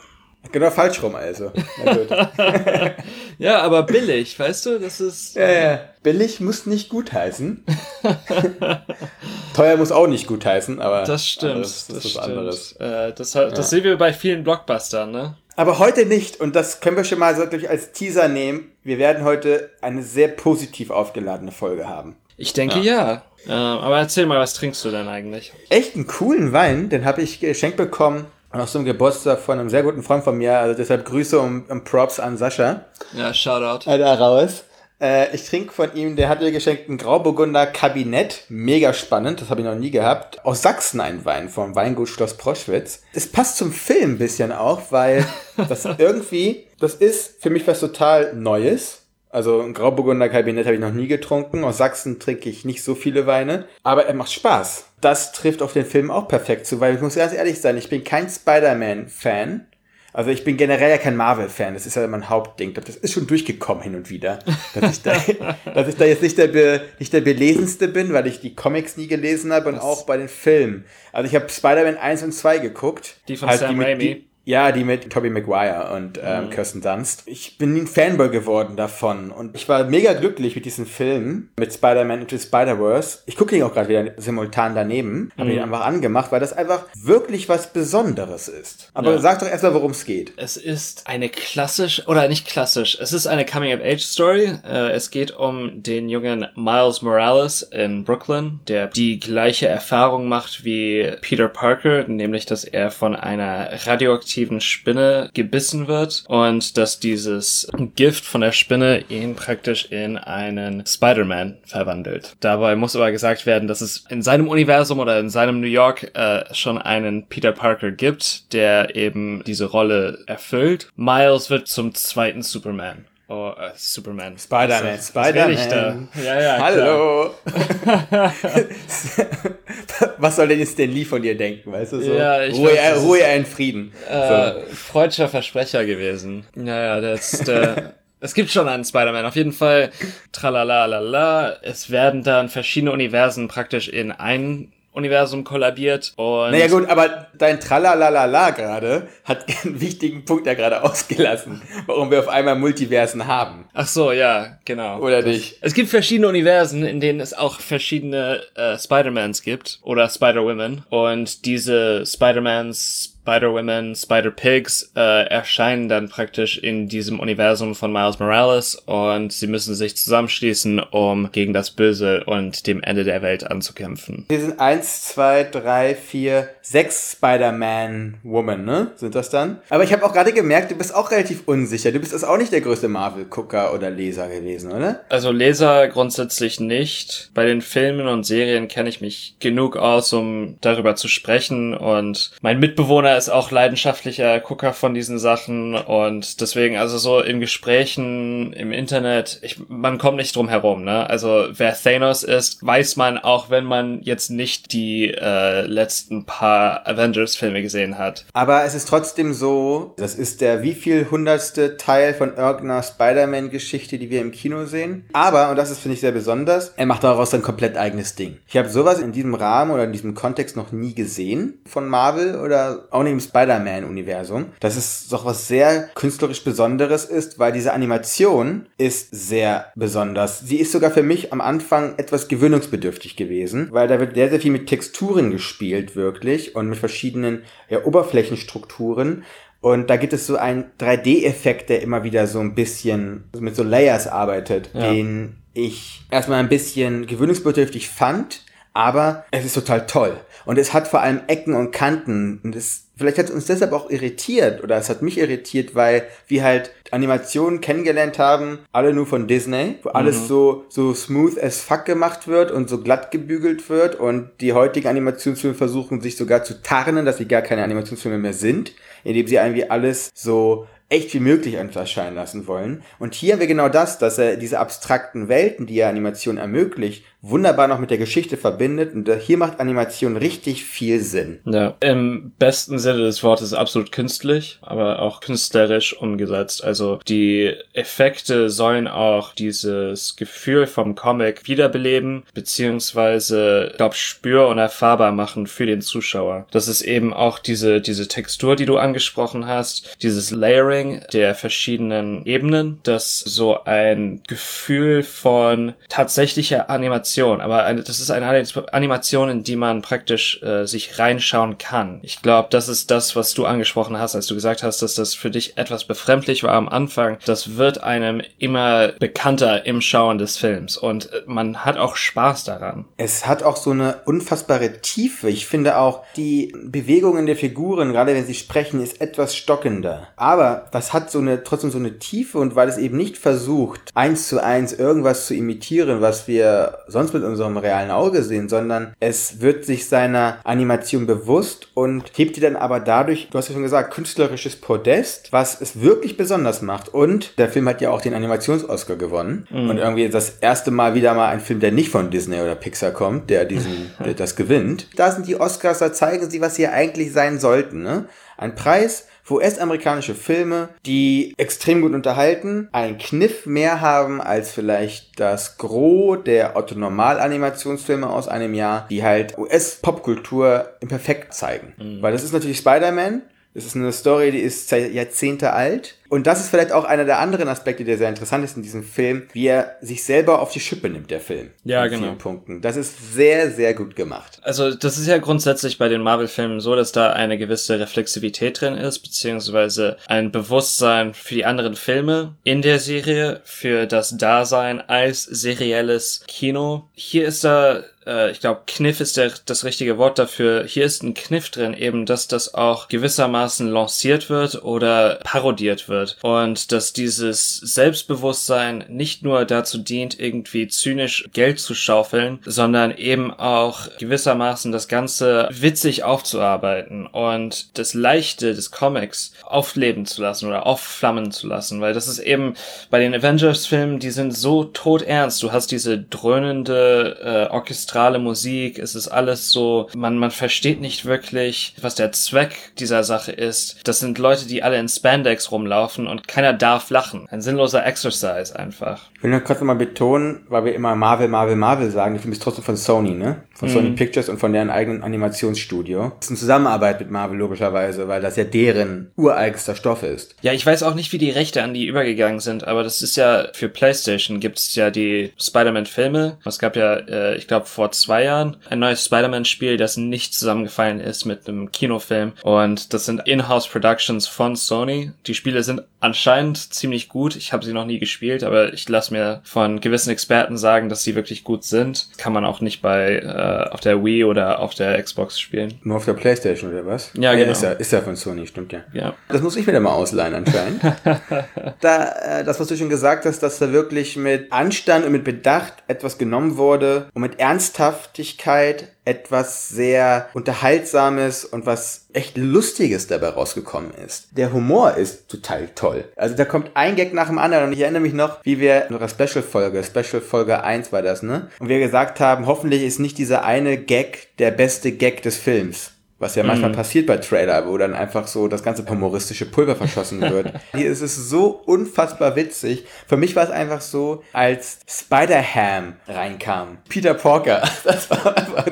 Genau 0.52 0.70
falsch 0.70 1.02
rum 1.02 1.14
also. 1.14 1.52
Ja, 3.38 3.60
aber 3.62 3.82
billig, 3.84 4.38
weißt 4.38 4.66
du? 4.66 4.78
Das 4.78 5.00
ist. 5.00 5.34
Ja, 5.36 5.50
ja. 5.50 5.80
Billig 6.02 6.40
muss 6.40 6.66
nicht 6.66 6.88
gut 6.88 7.12
heißen. 7.12 7.64
Teuer 9.54 9.76
muss 9.76 9.92
auch 9.92 10.06
nicht 10.06 10.26
gut 10.26 10.44
heißen, 10.44 10.80
aber 10.80 11.04
Das 11.04 11.26
stimmt. 11.26 11.52
anderes- 11.52 11.86
das 11.88 11.96
ist 11.98 12.04
was 12.04 12.10
stimmt. 12.12 12.26
anderes. 12.26 12.72
Äh, 12.72 13.12
das, 13.14 13.32
das 13.32 13.70
sehen 13.70 13.84
wir 13.84 13.96
bei 13.98 14.12
vielen 14.12 14.44
Blockbustern, 14.44 15.10
ne? 15.10 15.36
Aber 15.56 15.78
heute 15.78 16.06
nicht, 16.06 16.40
und 16.40 16.56
das 16.56 16.80
können 16.80 16.96
wir 16.96 17.04
schon 17.04 17.18
mal 17.18 17.36
so 17.36 17.46
gleich 17.46 17.68
als 17.68 17.92
Teaser 17.92 18.28
nehmen. 18.28 18.72
Wir 18.82 18.98
werden 18.98 19.24
heute 19.24 19.70
eine 19.82 20.02
sehr 20.02 20.28
positiv 20.28 20.90
aufgeladene 20.90 21.52
Folge 21.52 21.86
haben. 21.88 22.16
Ich 22.38 22.54
denke 22.54 22.78
ja. 22.78 23.22
Äh, 23.46 23.52
aber 23.52 23.98
erzähl 23.98 24.26
mal, 24.26 24.38
was 24.38 24.54
trinkst 24.54 24.84
du 24.84 24.90
denn 24.90 25.08
eigentlich? 25.08 25.52
Echt 25.68 25.94
einen 25.94 26.06
coolen 26.06 26.52
Wein, 26.52 26.88
den 26.88 27.04
habe 27.04 27.22
ich 27.22 27.40
geschenkt 27.40 27.76
bekommen 27.76 28.26
aus 28.52 28.72
dem 28.72 28.84
Geburtstag 28.84 29.38
von 29.40 29.58
einem 29.58 29.70
sehr 29.70 29.82
guten 29.82 30.02
Freund 30.02 30.24
von 30.24 30.36
mir. 30.36 30.58
Also 30.58 30.76
deshalb 30.76 31.04
Grüße 31.04 31.38
und, 31.38 31.70
und 31.70 31.84
Props 31.84 32.18
an 32.18 32.36
Sascha. 32.36 32.84
Ja, 33.12 33.32
Shoutout. 33.32 33.88
Äh, 33.88 33.98
Da 33.98 34.14
raus. 34.14 34.64
Äh, 35.00 35.34
ich 35.34 35.48
trinke 35.48 35.72
von 35.72 35.94
ihm, 35.94 36.14
der 36.16 36.28
hat 36.28 36.40
mir 36.40 36.52
geschenkt 36.52 36.88
einen 36.88 36.98
Grauburgunder 36.98 37.66
Kabinett. 37.66 38.44
Mega 38.48 38.92
spannend, 38.92 39.40
das 39.40 39.48
habe 39.48 39.62
ich 39.62 39.66
noch 39.66 39.74
nie 39.74 39.90
gehabt. 39.90 40.44
Aus 40.44 40.62
Sachsen 40.62 41.00
ein 41.00 41.24
Wein 41.24 41.48
vom 41.48 41.74
Weingut 41.74 42.08
Schloss 42.08 42.36
Proschwitz. 42.36 43.02
Es 43.14 43.30
passt 43.30 43.56
zum 43.56 43.72
Film 43.72 44.12
ein 44.14 44.18
bisschen 44.18 44.52
auch, 44.52 44.82
weil 44.90 45.24
das 45.68 45.86
irgendwie, 45.96 46.66
das 46.80 46.94
ist 46.94 47.40
für 47.42 47.50
mich 47.50 47.66
was 47.66 47.80
total 47.80 48.34
Neues. 48.34 48.99
Also 49.32 49.60
ein 49.62 49.74
Grauburgunder 49.74 50.28
Kabinett 50.28 50.66
habe 50.66 50.74
ich 50.74 50.80
noch 50.80 50.92
nie 50.92 51.06
getrunken. 51.06 51.62
Aus 51.64 51.78
Sachsen 51.78 52.18
trinke 52.18 52.48
ich 52.50 52.64
nicht 52.64 52.82
so 52.82 52.94
viele 52.96 53.26
Weine. 53.26 53.66
Aber 53.84 54.06
er 54.06 54.14
macht 54.14 54.32
Spaß. 54.32 54.86
Das 55.00 55.32
trifft 55.32 55.62
auf 55.62 55.72
den 55.72 55.86
Film 55.86 56.10
auch 56.10 56.26
perfekt 56.28 56.66
zu, 56.66 56.80
weil 56.80 56.96
ich 56.96 57.00
muss 57.00 57.14
ganz 57.14 57.32
ehrlich 57.32 57.60
sein, 57.60 57.76
ich 57.78 57.88
bin 57.88 58.02
kein 58.04 58.28
Spider-Man-Fan. 58.28 59.66
Also 60.12 60.30
ich 60.30 60.42
bin 60.42 60.56
generell 60.56 60.90
ja 60.90 60.98
kein 60.98 61.14
Marvel-Fan, 61.16 61.74
das 61.74 61.86
ist 61.86 61.94
ja 61.94 62.04
mein 62.08 62.28
Hauptding. 62.28 62.74
Das 62.74 62.96
ist 62.96 63.12
schon 63.12 63.28
durchgekommen 63.28 63.84
hin 63.84 63.94
und 63.94 64.10
wieder. 64.10 64.40
Dass 64.74 64.90
ich 64.96 65.02
da, 65.02 65.12
dass 65.74 65.86
ich 65.86 65.94
da 65.94 66.04
jetzt 66.04 66.22
nicht 66.22 66.36
der, 66.36 66.48
be, 66.48 66.80
nicht 66.98 67.12
der 67.12 67.20
belesenste 67.20 67.86
bin, 67.86 68.12
weil 68.12 68.26
ich 68.26 68.40
die 68.40 68.56
Comics 68.56 68.96
nie 68.96 69.06
gelesen 69.06 69.52
habe 69.52 69.68
und 69.68 69.78
auch 69.78 70.06
bei 70.06 70.16
den 70.16 70.28
Filmen. 70.28 70.84
Also 71.12 71.28
ich 71.28 71.36
habe 71.40 71.48
Spider-Man 71.48 71.96
1 71.96 72.24
und 72.24 72.32
2 72.32 72.58
geguckt. 72.58 73.18
Die 73.28 73.36
von 73.36 73.48
Halt 73.48 73.60
Sam 73.60 73.76
mit- 73.76 73.86
Raimi? 73.86 74.04
Die, 74.04 74.29
ja, 74.44 74.72
die 74.72 74.84
mit 74.84 75.10
Tobey 75.10 75.30
Maguire 75.30 75.92
und 75.94 76.18
ähm, 76.22 76.50
Kirsten 76.50 76.80
Dunst. 76.80 77.22
Ich 77.26 77.58
bin 77.58 77.76
ein 77.76 77.86
Fanboy 77.86 78.30
geworden 78.30 78.76
davon 78.76 79.30
und 79.30 79.54
ich 79.54 79.68
war 79.68 79.84
mega 79.84 80.14
glücklich 80.14 80.54
mit 80.56 80.64
diesem 80.64 80.86
Film, 80.86 81.50
mit 81.58 81.72
Spider-Man 81.72 82.22
Into 82.22 82.38
Spider-Verse. 82.38 83.18
Ich 83.26 83.36
gucke 83.36 83.54
ihn 83.56 83.62
auch 83.62 83.72
gerade 83.74 83.88
wieder 83.88 84.12
simultan 84.16 84.74
daneben, 84.74 85.30
habe 85.38 85.52
ihn 85.52 85.60
einfach 85.60 85.82
angemacht, 85.82 86.32
weil 86.32 86.40
das 86.40 86.52
einfach 86.52 86.86
wirklich 86.96 87.48
was 87.48 87.72
Besonderes 87.72 88.48
ist. 88.48 88.90
Aber 88.94 89.12
Ja. 89.12 89.18
sag 89.18 89.38
doch 89.40 89.46
erstmal, 89.48 89.74
worum 89.74 89.90
es 89.92 90.04
geht. 90.04 90.32
Es 90.36 90.56
ist 90.56 91.06
eine 91.06 91.28
klassisch, 91.28 92.08
oder 92.08 92.26
nicht 92.26 92.46
klassisch, 92.46 92.98
es 93.00 93.12
ist 93.12 93.26
eine 93.26 93.44
Coming-of-Age-Story. 93.44 94.58
Äh, 94.66 94.90
es 94.92 95.10
geht 95.10 95.32
um 95.32 95.82
den 95.82 96.08
jungen 96.08 96.46
Miles 96.56 97.02
Morales 97.02 97.62
in 97.62 98.04
Brooklyn, 98.04 98.60
der 98.68 98.86
die 98.88 99.20
gleiche 99.20 99.68
Erfahrung 99.68 100.28
macht 100.28 100.64
wie 100.64 101.12
Peter 101.20 101.48
Parker, 101.48 102.08
nämlich 102.08 102.46
dass 102.46 102.64
er 102.64 102.90
von 102.90 103.14
einer 103.14 103.68
radioaktiven 103.86 104.29
Spinne 104.60 105.30
gebissen 105.34 105.88
wird 105.88 106.24
und 106.28 106.76
dass 106.76 107.00
dieses 107.00 107.68
Gift 107.96 108.24
von 108.24 108.40
der 108.40 108.52
Spinne 108.52 109.04
ihn 109.08 109.34
praktisch 109.34 109.86
in 109.90 110.16
einen 110.16 110.84
Spider-Man 110.86 111.58
verwandelt. 111.64 112.36
Dabei 112.40 112.76
muss 112.76 112.96
aber 112.96 113.10
gesagt 113.10 113.46
werden, 113.46 113.68
dass 113.68 113.80
es 113.80 114.04
in 114.08 114.22
seinem 114.22 114.48
Universum 114.48 114.98
oder 114.98 115.18
in 115.18 115.30
seinem 115.30 115.60
New 115.60 115.66
York 115.66 116.10
äh, 116.14 116.44
schon 116.54 116.78
einen 116.78 117.26
Peter 117.26 117.52
Parker 117.52 117.90
gibt, 117.90 118.52
der 118.52 118.96
eben 118.96 119.42
diese 119.46 119.66
Rolle 119.66 120.24
erfüllt. 120.26 120.90
Miles 120.96 121.50
wird 121.50 121.68
zum 121.68 121.94
zweiten 121.94 122.42
Superman. 122.42 123.06
Oh, 123.30 123.52
äh, 123.56 123.70
Superman. 123.76 124.36
Spider-Man, 124.36 124.96
da? 124.96 125.00
Spider-Man. 125.00 126.08
Ja, 126.24 126.40
ja. 126.40 126.58
Hallo. 126.58 127.34
was 130.18 130.34
soll 130.34 130.48
denn 130.48 130.58
jetzt 130.58 130.72
Stan 130.72 130.90
Lee 130.90 131.04
von 131.04 131.22
dir 131.22 131.36
denken, 131.36 131.70
weißt 131.70 131.92
du 131.92 132.00
so? 132.00 132.12
Ja, 132.12 132.42
ich 132.42 132.56
Ruhe, 132.56 132.72
weiß, 132.72 132.94
das 132.94 133.02
Ruhe 133.04 133.18
ist- 133.18 133.24
er 133.24 133.36
in 133.36 133.46
Frieden. 133.46 133.92
Äh, 134.10 134.62
freudscher 134.74 135.28
Versprecher 135.28 135.84
gewesen. 135.84 136.44
Ja, 136.56 136.96
ja, 136.96 137.00
das 137.00 137.34
ist, 137.34 137.48
äh, 137.48 137.90
es 138.20 138.34
gibt 138.34 138.50
schon 138.50 138.66
einen 138.66 138.84
Spider-Man. 138.84 139.24
Auf 139.24 139.36
jeden 139.36 139.52
Fall, 139.52 139.90
tralalalala. 140.32 141.56
Es 141.62 141.88
werden 141.88 142.24
dann 142.24 142.48
verschiedene 142.48 142.90
Universen 142.90 143.46
praktisch 143.46 143.88
in 143.88 144.10
ein 144.10 144.72
Universum 144.92 145.44
kollabiert 145.44 146.12
und 146.16 146.50
Naja 146.50 146.66
gut, 146.66 146.88
aber 146.88 147.28
dein 147.38 147.60
Tralalala 147.60 148.50
gerade 148.50 149.08
hat 149.24 149.44
einen 149.64 149.80
wichtigen 149.80 150.24
Punkt 150.24 150.46
ja 150.46 150.54
gerade 150.54 150.82
ausgelassen, 150.82 151.62
warum 151.86 152.10
wir 152.10 152.18
auf 152.18 152.28
einmal 152.28 152.56
Multiversen 152.56 153.26
haben. 153.26 153.66
Ach 153.72 153.86
so, 153.86 154.12
ja, 154.12 154.58
genau. 154.64 154.98
Oder 154.98 155.22
nicht? 155.22 155.58
Es 155.60 155.74
gibt 155.74 155.90
verschiedene 155.90 156.28
Universen, 156.28 156.84
in 156.84 157.00
denen 157.00 157.20
es 157.20 157.34
auch 157.34 157.60
verschiedene 157.60 158.42
äh, 158.54 158.76
Spider-Mans 158.76 159.42
gibt 159.42 159.78
oder 159.82 160.08
Spider-Women 160.08 160.84
und 160.90 161.44
diese 161.44 162.04
Spider-Mans 162.04 163.09
Spider-Women, 163.22 163.94
Spider-Pigs 163.94 164.92
äh, 164.96 165.26
erscheinen 165.28 165.88
dann 165.88 166.08
praktisch 166.08 166.58
in 166.58 166.88
diesem 166.88 167.20
Universum 167.20 167.74
von 167.74 167.92
Miles 167.92 168.18
Morales 168.18 168.76
und 168.86 169.32
sie 169.32 169.46
müssen 169.46 169.74
sich 169.74 169.96
zusammenschließen, 169.96 170.80
um 170.80 171.30
gegen 171.30 171.52
das 171.52 171.70
Böse 171.70 172.24
und 172.24 172.66
dem 172.66 172.82
Ende 172.82 173.04
der 173.04 173.22
Welt 173.22 173.48
anzukämpfen. 173.50 174.24
Wir 174.28 174.40
sind 174.40 174.58
eins, 174.58 175.04
zwei, 175.04 175.44
drei, 175.44 175.94
vier, 175.94 176.48
sechs 176.62 177.12
Spider-Man-Woman, 177.12 178.64
ne? 178.64 178.92
Sind 178.96 179.14
das 179.14 179.30
dann? 179.30 179.58
Aber 179.68 179.84
ich 179.84 179.92
habe 179.92 180.04
auch 180.04 180.12
gerade 180.12 180.32
gemerkt, 180.32 180.70
du 180.70 180.76
bist 180.76 180.94
auch 180.94 181.10
relativ 181.10 181.42
unsicher. 181.46 181.92
Du 181.92 182.00
bist 182.00 182.12
also 182.12 182.26
auch 182.26 182.38
nicht 182.38 182.52
der 182.52 182.62
größte 182.62 182.88
Marvel-Gucker 182.88 183.74
oder 183.74 183.90
Leser 183.90 184.28
gewesen, 184.28 184.72
oder? 184.72 185.00
Also 185.08 185.30
Leser 185.30 185.88
grundsätzlich 185.88 186.58
nicht. 186.60 187.30
Bei 187.34 187.44
den 187.44 187.60
Filmen 187.60 188.08
und 188.08 188.24
Serien 188.24 188.68
kenne 188.68 188.88
ich 188.88 189.00
mich 189.00 189.36
genug 189.40 189.76
aus, 189.76 190.12
um 190.12 190.56
darüber 190.60 190.96
zu 190.96 191.08
sprechen 191.08 191.74
und 191.74 192.32
mein 192.40 192.58
Mitbewohner 192.58 193.09
ist 193.16 193.28
auch 193.28 193.50
leidenschaftlicher 193.50 194.40
Gucker 194.40 194.72
von 194.72 194.94
diesen 194.94 195.18
Sachen 195.18 195.74
und 195.74 196.40
deswegen 196.40 196.76
also 196.76 196.98
so 196.98 197.20
in 197.20 197.40
Gesprächen 197.40 198.52
im 198.52 198.72
Internet, 198.72 199.38
ich, 199.42 199.60
man 199.68 199.98
kommt 199.98 200.16
nicht 200.16 200.34
drum 200.36 200.48
herum, 200.48 200.84
ne? 200.84 201.08
Also 201.08 201.46
wer 201.52 201.74
Thanos 201.74 202.22
ist, 202.22 202.64
weiß 202.64 202.96
man 202.96 203.18
auch, 203.18 203.50
wenn 203.50 203.64
man 203.64 204.00
jetzt 204.02 204.30
nicht 204.30 204.72
die 204.72 205.08
äh, 205.10 205.62
letzten 205.62 206.26
paar 206.26 206.86
Avengers-Filme 206.86 207.62
gesehen 207.62 207.98
hat. 207.98 208.26
Aber 208.32 208.64
es 208.64 208.74
ist 208.74 208.88
trotzdem 208.88 209.34
so, 209.34 209.94
das 209.96 210.14
ist 210.14 210.40
der 210.40 210.62
wieviel 210.62 211.08
hundertste 211.10 211.76
Teil 211.76 212.14
von 212.14 212.36
irgendeiner 212.36 212.82
Spider-Man-Geschichte, 212.82 213.98
die 213.98 214.10
wir 214.10 214.20
im 214.20 214.32
Kino 214.32 214.66
sehen. 214.66 215.06
Aber, 215.12 215.50
und 215.50 215.56
das 215.56 215.70
ist, 215.70 215.80
finde 215.80 215.94
ich, 215.94 216.00
sehr 216.00 216.12
besonders, 216.12 216.72
er 216.76 216.86
macht 216.86 217.04
daraus 217.04 217.34
ein 217.34 217.42
komplett 217.42 217.76
eigenes 217.76 218.14
Ding. 218.14 218.38
Ich 218.46 218.56
habe 218.56 218.68
sowas 218.68 218.98
in 219.00 219.12
diesem 219.12 219.34
Rahmen 219.34 219.70
oder 219.70 219.84
in 219.84 219.92
diesem 219.92 220.14
Kontext 220.14 220.56
noch 220.56 220.72
nie 220.72 220.94
gesehen 220.94 221.60
von 221.66 221.88
Marvel 221.88 222.38
oder 222.40 222.86
auch 222.90 222.99
nicht 223.02 223.12
im 223.12 223.20
Spider-Man-Universum. 223.20 224.46
Dass 224.60 224.76
es 224.76 225.08
doch 225.08 225.24
was 225.24 225.48
sehr 225.48 225.88
künstlerisch 225.94 226.44
Besonderes 226.44 227.04
ist, 227.04 227.38
weil 227.38 227.52
diese 227.52 227.72
Animation 227.72 228.66
ist 228.78 229.08
sehr 229.10 229.72
besonders. 229.74 230.40
Sie 230.40 230.56
ist 230.56 230.72
sogar 230.72 230.90
für 230.90 231.02
mich 231.02 231.32
am 231.32 231.40
Anfang 231.40 231.94
etwas 231.98 232.28
gewöhnungsbedürftig 232.28 233.16
gewesen, 233.16 233.68
weil 233.70 233.88
da 233.88 234.00
wird 234.00 234.14
sehr, 234.14 234.30
sehr 234.30 234.40
viel 234.40 234.52
mit 234.52 234.66
Texturen 234.66 235.30
gespielt, 235.30 235.96
wirklich, 235.96 236.54
und 236.54 236.68
mit 236.68 236.78
verschiedenen 236.78 237.42
ja, 237.68 237.84
Oberflächenstrukturen. 237.84 239.24
Und 239.60 239.90
da 239.90 239.96
gibt 239.96 240.12
es 240.12 240.26
so 240.26 240.36
einen 240.36 240.64
3D-Effekt, 240.80 241.68
der 241.68 241.82
immer 241.82 242.02
wieder 242.02 242.26
so 242.26 242.40
ein 242.40 242.54
bisschen 242.54 243.24
mit 243.38 243.54
so 243.54 243.62
Layers 243.62 244.06
arbeitet, 244.06 244.70
Ja. 244.72 244.92
den 244.92 245.36
ich 245.52 246.02
erstmal 246.10 246.38
ein 246.38 246.48
bisschen 246.48 247.06
gewöhnungsbedürftig 247.06 247.88
fand, 247.88 248.42
aber 248.72 249.24
es 249.32 249.44
ist 249.44 249.54
total 249.54 249.86
toll. 249.86 250.16
Und 250.46 250.58
es 250.58 250.72
hat 250.72 250.88
vor 250.88 251.00
allem 251.00 251.20
Ecken 251.26 251.54
und 251.54 251.72
Kanten. 251.72 252.40
Und 252.42 252.56
es, 252.56 252.86
vielleicht 253.00 253.18
hat 253.18 253.26
es 253.26 253.32
uns 253.32 253.46
deshalb 253.46 253.72
auch 253.72 253.88
irritiert, 253.88 254.62
oder 254.62 254.76
es 254.76 254.90
hat 254.90 255.00
mich 255.00 255.16
irritiert, 255.16 255.74
weil 255.74 256.02
wir 256.26 256.44
halt 256.44 256.70
Animationen 256.90 257.62
kennengelernt 257.62 258.18
haben, 258.18 258.58
alle 258.72 258.92
nur 258.92 259.06
von 259.06 259.26
Disney, 259.26 259.76
wo 259.82 259.88
alles 259.88 260.28
so, 260.28 260.66
so 260.68 260.92
smooth 260.92 261.42
as 261.42 261.60
fuck 261.60 261.86
gemacht 261.86 262.28
wird 262.28 262.50
und 262.50 262.68
so 262.68 262.82
glatt 262.82 263.10
gebügelt 263.10 263.70
wird. 263.70 263.94
Und 263.94 264.28
die 264.40 264.52
heutigen 264.52 264.88
Animationsfilme 264.88 265.56
versuchen 265.56 266.02
sich 266.02 266.16
sogar 266.16 266.44
zu 266.44 266.62
tarnen, 266.62 267.06
dass 267.06 267.16
sie 267.16 267.26
gar 267.26 267.42
keine 267.42 267.64
Animationsfilme 267.64 268.18
mehr 268.18 268.34
sind, 268.34 268.72
indem 269.02 269.26
sie 269.26 269.36
irgendwie 269.36 269.70
alles 269.70 270.10
so 270.14 270.66
echt 270.90 271.14
wie 271.14 271.20
möglich 271.20 271.56
uns 271.56 271.76
erscheinen 271.76 272.16
lassen 272.16 272.46
wollen. 272.46 272.82
Und 272.98 273.14
hier 273.14 273.32
haben 273.32 273.40
wir 273.40 273.46
genau 273.46 273.68
das, 273.68 273.98
dass 273.98 274.18
er 274.18 274.36
diese 274.36 274.58
abstrakten 274.58 275.28
Welten, 275.28 275.66
die 275.66 275.78
er 275.78 275.88
Animation 275.88 276.36
ermöglicht, 276.36 277.04
wunderbar 277.22 277.68
noch 277.68 277.78
mit 277.78 277.90
der 277.90 277.98
Geschichte 277.98 278.36
verbindet. 278.36 278.94
Und 278.94 279.10
hier 279.20 279.36
macht 279.36 279.60
Animation 279.60 280.16
richtig 280.16 280.64
viel 280.64 281.00
Sinn. 281.00 281.40
Ja, 281.44 281.76
im 281.80 282.32
besten 282.38 282.78
Sinne 282.78 283.00
des 283.00 283.22
Wortes 283.22 283.52
absolut 283.52 283.92
künstlich, 283.92 284.58
aber 284.62 285.00
auch 285.00 285.20
künstlerisch 285.20 285.96
umgesetzt. 285.96 286.64
Also 286.64 287.00
die 287.08 287.54
Effekte 287.72 288.50
sollen 288.50 288.88
auch 288.88 289.34
dieses 289.34 290.16
Gefühl 290.16 290.66
vom 290.66 290.94
Comic 290.94 291.46
wiederbeleben, 291.46 292.24
beziehungsweise, 292.34 293.68
ich 293.70 293.76
glaube, 293.76 293.94
spür- 293.94 294.48
und 294.48 294.58
erfahrbar 294.58 295.12
machen 295.12 295.46
für 295.46 295.66
den 295.66 295.82
Zuschauer. 295.82 296.46
Das 296.50 296.68
ist 296.68 296.82
eben 296.82 297.12
auch 297.12 297.38
diese, 297.38 297.80
diese 297.80 298.08
Textur, 298.08 298.56
die 298.56 298.66
du 298.66 298.78
angesprochen 298.78 299.46
hast, 299.46 299.96
dieses 300.02 300.30
Layering 300.30 301.02
der 301.12 301.34
verschiedenen 301.34 302.24
Ebenen, 302.24 302.80
das 302.82 303.18
so 303.18 303.64
ein 303.64 304.22
Gefühl 304.26 305.02
von 305.02 305.74
tatsächlicher 305.88 306.70
Animation, 306.70 307.09
aber 307.40 307.64
eine, 307.64 307.82
das 307.82 308.00
ist 308.00 308.10
eine 308.10 308.44
Animation, 308.72 309.28
in 309.28 309.44
die 309.44 309.56
man 309.56 309.82
praktisch 309.82 310.42
äh, 310.42 310.66
sich 310.66 310.98
reinschauen 310.98 311.58
kann. 311.58 312.00
Ich 312.02 312.22
glaube, 312.22 312.48
das 312.50 312.68
ist 312.68 312.90
das, 312.90 313.16
was 313.16 313.34
du 313.34 313.46
angesprochen 313.46 313.98
hast, 313.98 314.14
als 314.14 314.26
du 314.26 314.34
gesagt 314.34 314.62
hast, 314.62 314.82
dass 314.82 314.94
das 314.94 315.14
für 315.14 315.30
dich 315.30 315.56
etwas 315.56 315.84
befremdlich 315.84 316.42
war 316.42 316.52
am 316.52 316.68
Anfang. 316.68 317.18
Das 317.24 317.56
wird 317.56 317.82
einem 317.82 318.22
immer 318.38 318.88
bekannter 318.98 319.66
im 319.66 319.80
Schauen 319.80 320.18
des 320.18 320.36
Films 320.36 320.76
und 320.76 321.12
äh, 321.12 321.22
man 321.26 321.64
hat 321.64 321.76
auch 321.76 321.96
Spaß 321.96 322.44
daran. 322.44 322.84
Es 322.96 323.26
hat 323.26 323.42
auch 323.42 323.56
so 323.56 323.70
eine 323.70 323.98
unfassbare 324.04 324.80
Tiefe. 324.80 325.28
Ich 325.28 325.46
finde 325.46 325.78
auch, 325.78 326.04
die 326.16 326.52
Bewegungen 326.62 327.26
der 327.26 327.36
Figuren, 327.36 327.92
gerade 327.92 328.14
wenn 328.14 328.26
sie 328.26 328.34
sprechen, 328.34 328.82
ist 328.82 329.00
etwas 329.00 329.36
stockender. 329.36 330.08
Aber 330.16 330.66
was 330.72 330.92
hat 330.92 331.10
so 331.10 331.18
eine, 331.18 331.42
trotzdem 331.42 331.70
so 331.70 331.78
eine 331.78 331.98
Tiefe 331.98 332.38
und 332.38 332.54
weil 332.54 332.68
es 332.68 332.78
eben 332.78 332.96
nicht 332.96 333.18
versucht, 333.18 333.80
eins 333.94 334.28
zu 334.28 334.42
eins 334.42 334.72
irgendwas 334.72 335.26
zu 335.26 335.34
imitieren, 335.34 336.00
was 336.00 336.28
wir 336.28 336.78
sonst 336.86 336.99
mit 337.12 337.24
unserem 337.24 337.56
realen 337.56 337.90
Auge 337.90 338.22
sehen, 338.22 338.48
sondern 338.48 338.94
es 339.00 339.40
wird 339.40 339.64
sich 339.64 339.88
seiner 339.88 340.38
Animation 340.44 341.06
bewusst 341.06 341.68
und 341.74 342.10
hebt 342.16 342.36
die 342.36 342.40
dann 342.40 342.56
aber 342.56 342.80
dadurch, 342.80 343.28
du 343.30 343.38
hast 343.38 343.48
ja 343.48 343.54
schon 343.54 343.62
gesagt, 343.62 343.92
künstlerisches 343.92 344.56
Podest, 344.56 345.32
was 345.32 345.60
es 345.60 345.80
wirklich 345.80 346.16
besonders 346.16 346.62
macht. 346.62 346.88
Und 346.92 347.38
der 347.38 347.48
Film 347.48 347.68
hat 347.68 347.80
ja 347.80 347.90
auch 347.90 348.00
den 348.00 348.14
Animations-Oscar 348.14 348.96
gewonnen. 348.96 349.46
Und 349.50 349.78
irgendwie 349.78 350.08
das 350.08 350.38
erste 350.40 350.70
Mal 350.70 350.94
wieder 350.94 351.14
mal 351.14 351.28
ein 351.28 351.40
Film, 351.40 351.60
der 351.60 351.72
nicht 351.72 351.90
von 351.90 352.10
Disney 352.10 352.40
oder 352.40 352.54
Pixar 352.54 352.90
kommt, 352.90 353.30
der 353.30 353.44
diesen, 353.44 353.90
der 354.04 354.14
das 354.14 354.36
gewinnt. 354.36 354.88
Da 354.96 355.10
sind 355.10 355.26
die 355.26 355.40
Oscars, 355.40 355.78
da 355.78 355.92
zeigen 355.92 356.30
sie, 356.30 356.40
was 356.40 356.54
sie 356.54 356.68
eigentlich 356.68 357.12
sein 357.12 357.40
sollten. 357.40 357.82
Ne? 357.82 358.04
Ein 358.36 358.54
Preis 358.54 359.06
US-amerikanische 359.30 360.14
Filme, 360.14 360.70
die 360.86 361.34
extrem 361.36 361.80
gut 361.80 361.94
unterhalten, 361.94 362.68
einen 362.72 362.98
Kniff 362.98 363.46
mehr 363.46 363.80
haben 363.80 364.20
als 364.20 364.52
vielleicht 364.52 365.18
das 365.20 365.56
Gros 365.56 366.18
der 366.24 366.56
Otto-Normal-Animationsfilme 366.56 368.08
aus 368.08 368.28
einem 368.28 368.54
Jahr, 368.54 368.86
die 368.90 369.02
halt 369.02 369.38
US-Popkultur 369.38 370.70
im 370.80 370.88
Perfekt 370.88 371.34
zeigen. 371.34 371.74
Weil 372.00 372.12
das 372.12 372.22
ist 372.22 372.32
natürlich 372.32 372.58
Spider-Man, 372.58 373.22
das 373.54 373.64
ist 373.64 373.76
eine 373.76 373.92
Story, 373.92 374.30
die 374.30 374.40
ist 374.40 374.68
seit 374.68 374.92
Jahrzehnte 374.92 375.52
alt. 375.52 375.96
Und 376.10 376.26
das 376.26 376.40
ist 376.40 376.50
vielleicht 376.50 376.72
auch 376.72 376.84
einer 376.84 377.04
der 377.04 377.20
anderen 377.20 377.48
Aspekte, 377.48 377.84
der 377.84 377.96
sehr 377.96 378.08
interessant 378.08 378.44
ist 378.44 378.56
in 378.56 378.62
diesem 378.62 378.82
Film, 378.82 379.28
wie 379.32 379.46
er 379.46 379.76
sich 379.80 380.02
selber 380.04 380.42
auf 380.42 380.50
die 380.50 380.60
Schippe 380.60 380.90
nimmt, 380.90 381.10
der 381.10 381.20
Film. 381.20 381.50
Ja, 381.64 381.84
In 381.84 381.90
genau. 381.92 382.02
vielen 382.02 382.18
Punkten. 382.18 382.60
Das 382.60 382.76
ist 382.76 383.14
sehr, 383.14 383.50
sehr 383.52 383.74
gut 383.74 383.94
gemacht. 383.94 384.40
Also 384.42 384.74
das 384.74 384.98
ist 384.98 385.06
ja 385.06 385.18
grundsätzlich 385.18 385.78
bei 385.78 385.88
den 385.88 386.02
Marvel-Filmen 386.02 386.60
so, 386.60 386.74
dass 386.74 386.90
da 386.90 387.12
eine 387.12 387.38
gewisse 387.38 387.78
Reflexivität 387.78 388.60
drin 388.60 388.74
ist, 388.74 388.98
beziehungsweise 388.98 389.96
ein 390.08 390.32
Bewusstsein 390.32 391.14
für 391.14 391.34
die 391.34 391.44
anderen 391.44 391.76
Filme 391.76 392.34
in 392.42 392.60
der 392.60 392.80
Serie, 392.80 393.40
für 393.44 393.86
das 393.86 394.16
Dasein 394.16 394.80
als 394.80 395.22
serielles 395.22 396.24
Kino. 396.26 396.88
Hier 396.94 397.28
ist 397.28 397.44
da, 397.44 397.84
äh, 398.04 398.32
ich 398.32 398.40
glaube, 398.40 398.62
Kniff 398.66 399.00
ist 399.00 399.16
der, 399.16 399.30
das 399.46 399.64
richtige 399.64 399.96
Wort 399.98 400.18
dafür. 400.18 400.64
Hier 400.64 400.84
ist 400.84 401.02
ein 401.02 401.14
Kniff 401.14 401.50
drin, 401.50 401.74
eben, 401.74 402.04
dass 402.04 402.26
das 402.26 402.54
auch 402.54 402.88
gewissermaßen 402.88 403.68
lanciert 403.68 404.28
wird 404.28 404.64
oder 404.64 405.20
parodiert 405.22 405.88
wird. 405.88 405.99
Und 406.22 406.72
dass 406.72 406.92
dieses 406.92 407.56
Selbstbewusstsein 407.56 408.84
nicht 408.88 409.22
nur 409.22 409.44
dazu 409.44 409.78
dient, 409.78 410.18
irgendwie 410.18 410.68
zynisch 410.68 411.28
Geld 411.32 411.60
zu 411.60 411.74
schaufeln, 411.74 412.38
sondern 412.44 412.96
eben 412.96 413.32
auch 413.32 413.88
gewissermaßen 413.98 414.72
das 414.72 414.88
Ganze 414.88 415.48
witzig 415.50 416.04
aufzuarbeiten 416.04 417.06
und 417.06 417.78
das 417.78 417.94
Leichte 417.94 418.54
des 418.54 418.70
Comics 418.70 419.32
aufleben 419.44 420.06
zu 420.06 420.22
lassen 420.22 420.48
oder 420.48 420.66
aufflammen 420.66 421.30
zu 421.30 421.46
lassen, 421.46 421.80
weil 421.80 421.94
das 421.94 422.08
ist 422.08 422.18
eben 422.18 422.54
bei 422.90 422.98
den 422.98 423.14
Avengers-Filmen, 423.14 423.98
die 423.98 424.10
sind 424.10 424.36
so 424.36 424.64
todernst. 424.64 425.42
Du 425.42 425.52
hast 425.52 425.70
diese 425.70 425.98
dröhnende 425.98 427.16
äh, 427.22 427.52
orchestrale 427.52 428.18
Musik, 428.18 428.78
es 428.78 428.94
ist 428.94 429.08
alles 429.08 429.50
so, 429.50 429.88
man, 429.94 430.18
man 430.18 430.30
versteht 430.30 430.80
nicht 430.80 431.04
wirklich, 431.04 431.74
was 431.80 431.94
der 431.94 432.12
Zweck 432.12 432.72
dieser 432.78 433.04
Sache 433.04 433.32
ist. 433.32 433.78
Das 433.84 434.00
sind 434.00 434.18
Leute, 434.18 434.46
die 434.46 434.62
alle 434.62 434.78
in 434.78 434.88
Spandex 434.88 435.50
rumlaufen 435.50 435.89
offen 435.90 436.06
und 436.06 436.28
keiner 436.28 436.52
darf 436.52 436.90
lachen. 436.90 437.26
Ein 437.30 437.42
sinnloser 437.42 437.84
Exercise 437.84 438.56
einfach. 438.56 439.09
Ich 439.20 439.24
will 439.24 439.32
nur 439.32 439.40
kurz 439.40 439.60
nochmal 439.60 439.76
betonen, 439.76 440.46
weil 440.48 440.64
wir 440.64 440.74
immer 440.74 440.96
Marvel, 440.96 441.28
Marvel, 441.28 441.54
Marvel 441.54 441.90
sagen, 441.90 442.14
der 442.14 442.22
Film 442.22 442.32
ist 442.32 442.42
trotzdem 442.42 442.64
von 442.64 442.76
Sony, 442.78 443.10
ne? 443.10 443.42
Von 443.52 443.68
Mhm. 443.68 443.72
Sony 443.74 443.90
Pictures 443.90 444.30
und 444.30 444.38
von 444.38 444.54
deren 444.54 444.70
eigenen 444.70 445.02
Animationsstudio. 445.02 446.12
Das 446.16 446.26
ist 446.26 446.30
eine 446.30 446.38
Zusammenarbeit 446.38 447.00
mit 447.00 447.10
Marvel 447.10 447.36
logischerweise, 447.38 448.08
weil 448.08 448.22
das 448.22 448.36
ja 448.36 448.44
deren 448.44 449.10
ureigenster 449.16 449.74
Stoff 449.74 450.02
ist. 450.04 450.36
Ja, 450.40 450.54
ich 450.54 450.64
weiß 450.64 450.82
auch 450.82 450.94
nicht, 450.94 451.12
wie 451.12 451.18
die 451.18 451.28
Rechte 451.28 451.62
an 451.62 451.74
die 451.74 451.84
übergegangen 451.86 452.40
sind, 452.40 452.66
aber 452.66 452.82
das 452.82 453.02
ist 453.02 453.16
ja 453.16 453.48
für 453.52 453.68
PlayStation 453.68 454.40
gibt's 454.40 454.74
ja 454.74 454.90
die 454.90 455.32
Spider-Man-Filme. 455.38 456.38
Es 456.46 456.58
gab 456.58 456.74
ja, 456.76 456.94
äh, 456.94 457.36
ich 457.36 457.46
glaube, 457.46 457.66
vor 457.66 457.92
zwei 457.92 458.24
Jahren 458.24 458.56
ein 458.70 458.78
neues 458.78 459.04
Spider-Man-Spiel, 459.04 459.76
das 459.76 459.98
nicht 459.98 460.32
zusammengefallen 460.32 460.98
ist 460.98 461.26
mit 461.26 461.46
einem 461.46 461.70
Kinofilm. 461.72 462.32
Und 462.42 462.94
das 462.94 463.04
sind 463.04 463.26
In-House-Productions 463.26 464.26
von 464.26 464.56
Sony. 464.56 465.12
Die 465.26 465.34
Spiele 465.34 465.62
sind 465.62 465.82
anscheinend 466.00 466.56
ziemlich 466.72 467.10
gut. 467.10 467.36
Ich 467.36 467.52
habe 467.52 467.64
sie 467.66 467.74
noch 467.74 467.84
nie 467.84 467.98
gespielt, 467.98 468.42
aber 468.44 468.72
ich 468.72 468.88
lasse 468.88 469.09
mir 469.10 469.40
von 469.44 469.80
gewissen 469.80 470.10
Experten 470.10 470.56
sagen, 470.56 470.88
dass 470.88 471.02
sie 471.02 471.14
wirklich 471.14 471.44
gut 471.44 471.64
sind. 471.64 472.08
Kann 472.18 472.32
man 472.32 472.44
auch 472.44 472.60
nicht 472.60 472.82
bei 472.82 473.16
äh, 473.18 473.70
auf 473.70 473.80
der 473.80 474.04
Wii 474.04 474.24
oder 474.24 474.60
auf 474.60 474.74
der 474.74 475.02
Xbox 475.02 475.40
spielen. 475.40 475.78
Nur 475.82 475.96
auf 475.96 476.04
der 476.04 476.14
Playstation 476.14 476.72
oder 476.72 476.86
was? 476.86 477.10
Ja, 477.14 477.34
genau. 477.34 477.52
Ist 477.52 477.62
ja, 477.62 477.72
ist 477.72 477.92
ja 477.92 478.00
von 478.00 478.16
Sony, 478.16 478.46
stimmt 478.46 478.72
ja. 478.72 478.80
Ja. 478.92 479.14
Das 479.28 479.42
muss 479.42 479.56
ich 479.56 479.66
wieder 479.66 479.80
mal 479.80 479.92
ausleihen 479.92 480.34
anscheinend. 480.34 480.82
da, 481.80 482.40
äh, 482.40 482.44
das, 482.44 482.60
was 482.60 482.68
du 482.68 482.76
schon 482.76 482.88
gesagt 482.88 483.24
hast, 483.24 483.40
dass 483.40 483.58
da 483.58 483.72
wirklich 483.72 484.16
mit 484.16 484.52
Anstand 484.52 485.04
und 485.04 485.12
mit 485.12 485.24
Bedacht 485.24 485.74
etwas 485.88 486.18
genommen 486.18 486.56
wurde 486.56 487.08
und 487.14 487.22
mit 487.22 487.40
Ernsthaftigkeit 487.40 488.88
etwas 489.04 489.68
sehr 489.68 490.28
Unterhaltsames 490.34 491.44
und 491.44 491.66
was 491.66 492.06
echt 492.12 492.36
Lustiges 492.36 493.06
dabei 493.06 493.30
rausgekommen 493.30 493.92
ist. 494.06 494.28
Der 494.36 494.52
Humor 494.52 494.94
ist 494.94 495.28
total 495.28 495.68
toll. 495.74 496.04
Also 496.16 496.36
da 496.36 496.44
kommt 496.44 496.70
ein 496.74 496.96
Gag 496.96 497.14
nach 497.14 497.28
dem 497.28 497.38
anderen 497.38 497.66
und 497.66 497.72
ich 497.72 497.80
erinnere 497.80 498.02
mich 498.02 498.12
noch, 498.12 498.44
wie 498.44 498.60
wir 498.60 498.86
unserer 499.00 499.08
Special-Folge, 499.08 499.82
Special-Folge 499.82 500.62
1 500.62 500.92
war 500.92 501.02
das, 501.02 501.22
ne? 501.22 501.48
Und 501.58 501.68
wir 501.68 501.78
gesagt 501.78 502.20
haben, 502.20 502.46
hoffentlich 502.46 502.82
ist 502.82 502.98
nicht 502.98 503.18
dieser 503.18 503.44
eine 503.44 503.78
Gag 503.78 504.36
der 504.38 504.50
beste 504.50 504.92
Gag 504.92 505.22
des 505.22 505.36
Films. 505.36 505.92
Was 506.18 506.34
ja 506.34 506.42
manchmal 506.42 506.72
passiert 506.72 507.06
bei 507.06 507.16
Trailer, 507.16 507.66
wo 507.66 507.78
dann 507.78 507.94
einfach 507.94 508.26
so 508.26 508.46
das 508.46 508.62
ganze 508.62 508.86
humoristische 508.86 509.46
Pulver 509.46 509.74
verschossen 509.74 510.20
wird. 510.20 510.52
Hier 510.74 510.90
ist 510.90 511.00
es 511.00 511.16
so 511.16 511.62
unfassbar 511.64 512.36
witzig. 512.36 512.84
Für 513.06 513.16
mich 513.16 513.34
war 513.36 513.44
es 513.44 513.50
einfach 513.50 513.80
so, 513.80 514.22
als 514.34 514.80
Spider-Ham 514.86 515.94
reinkam. 516.06 516.76
Peter 516.90 517.14
Porker. 517.14 517.62
Das 517.84 518.10
war 518.10 518.36
einfach 518.36 518.66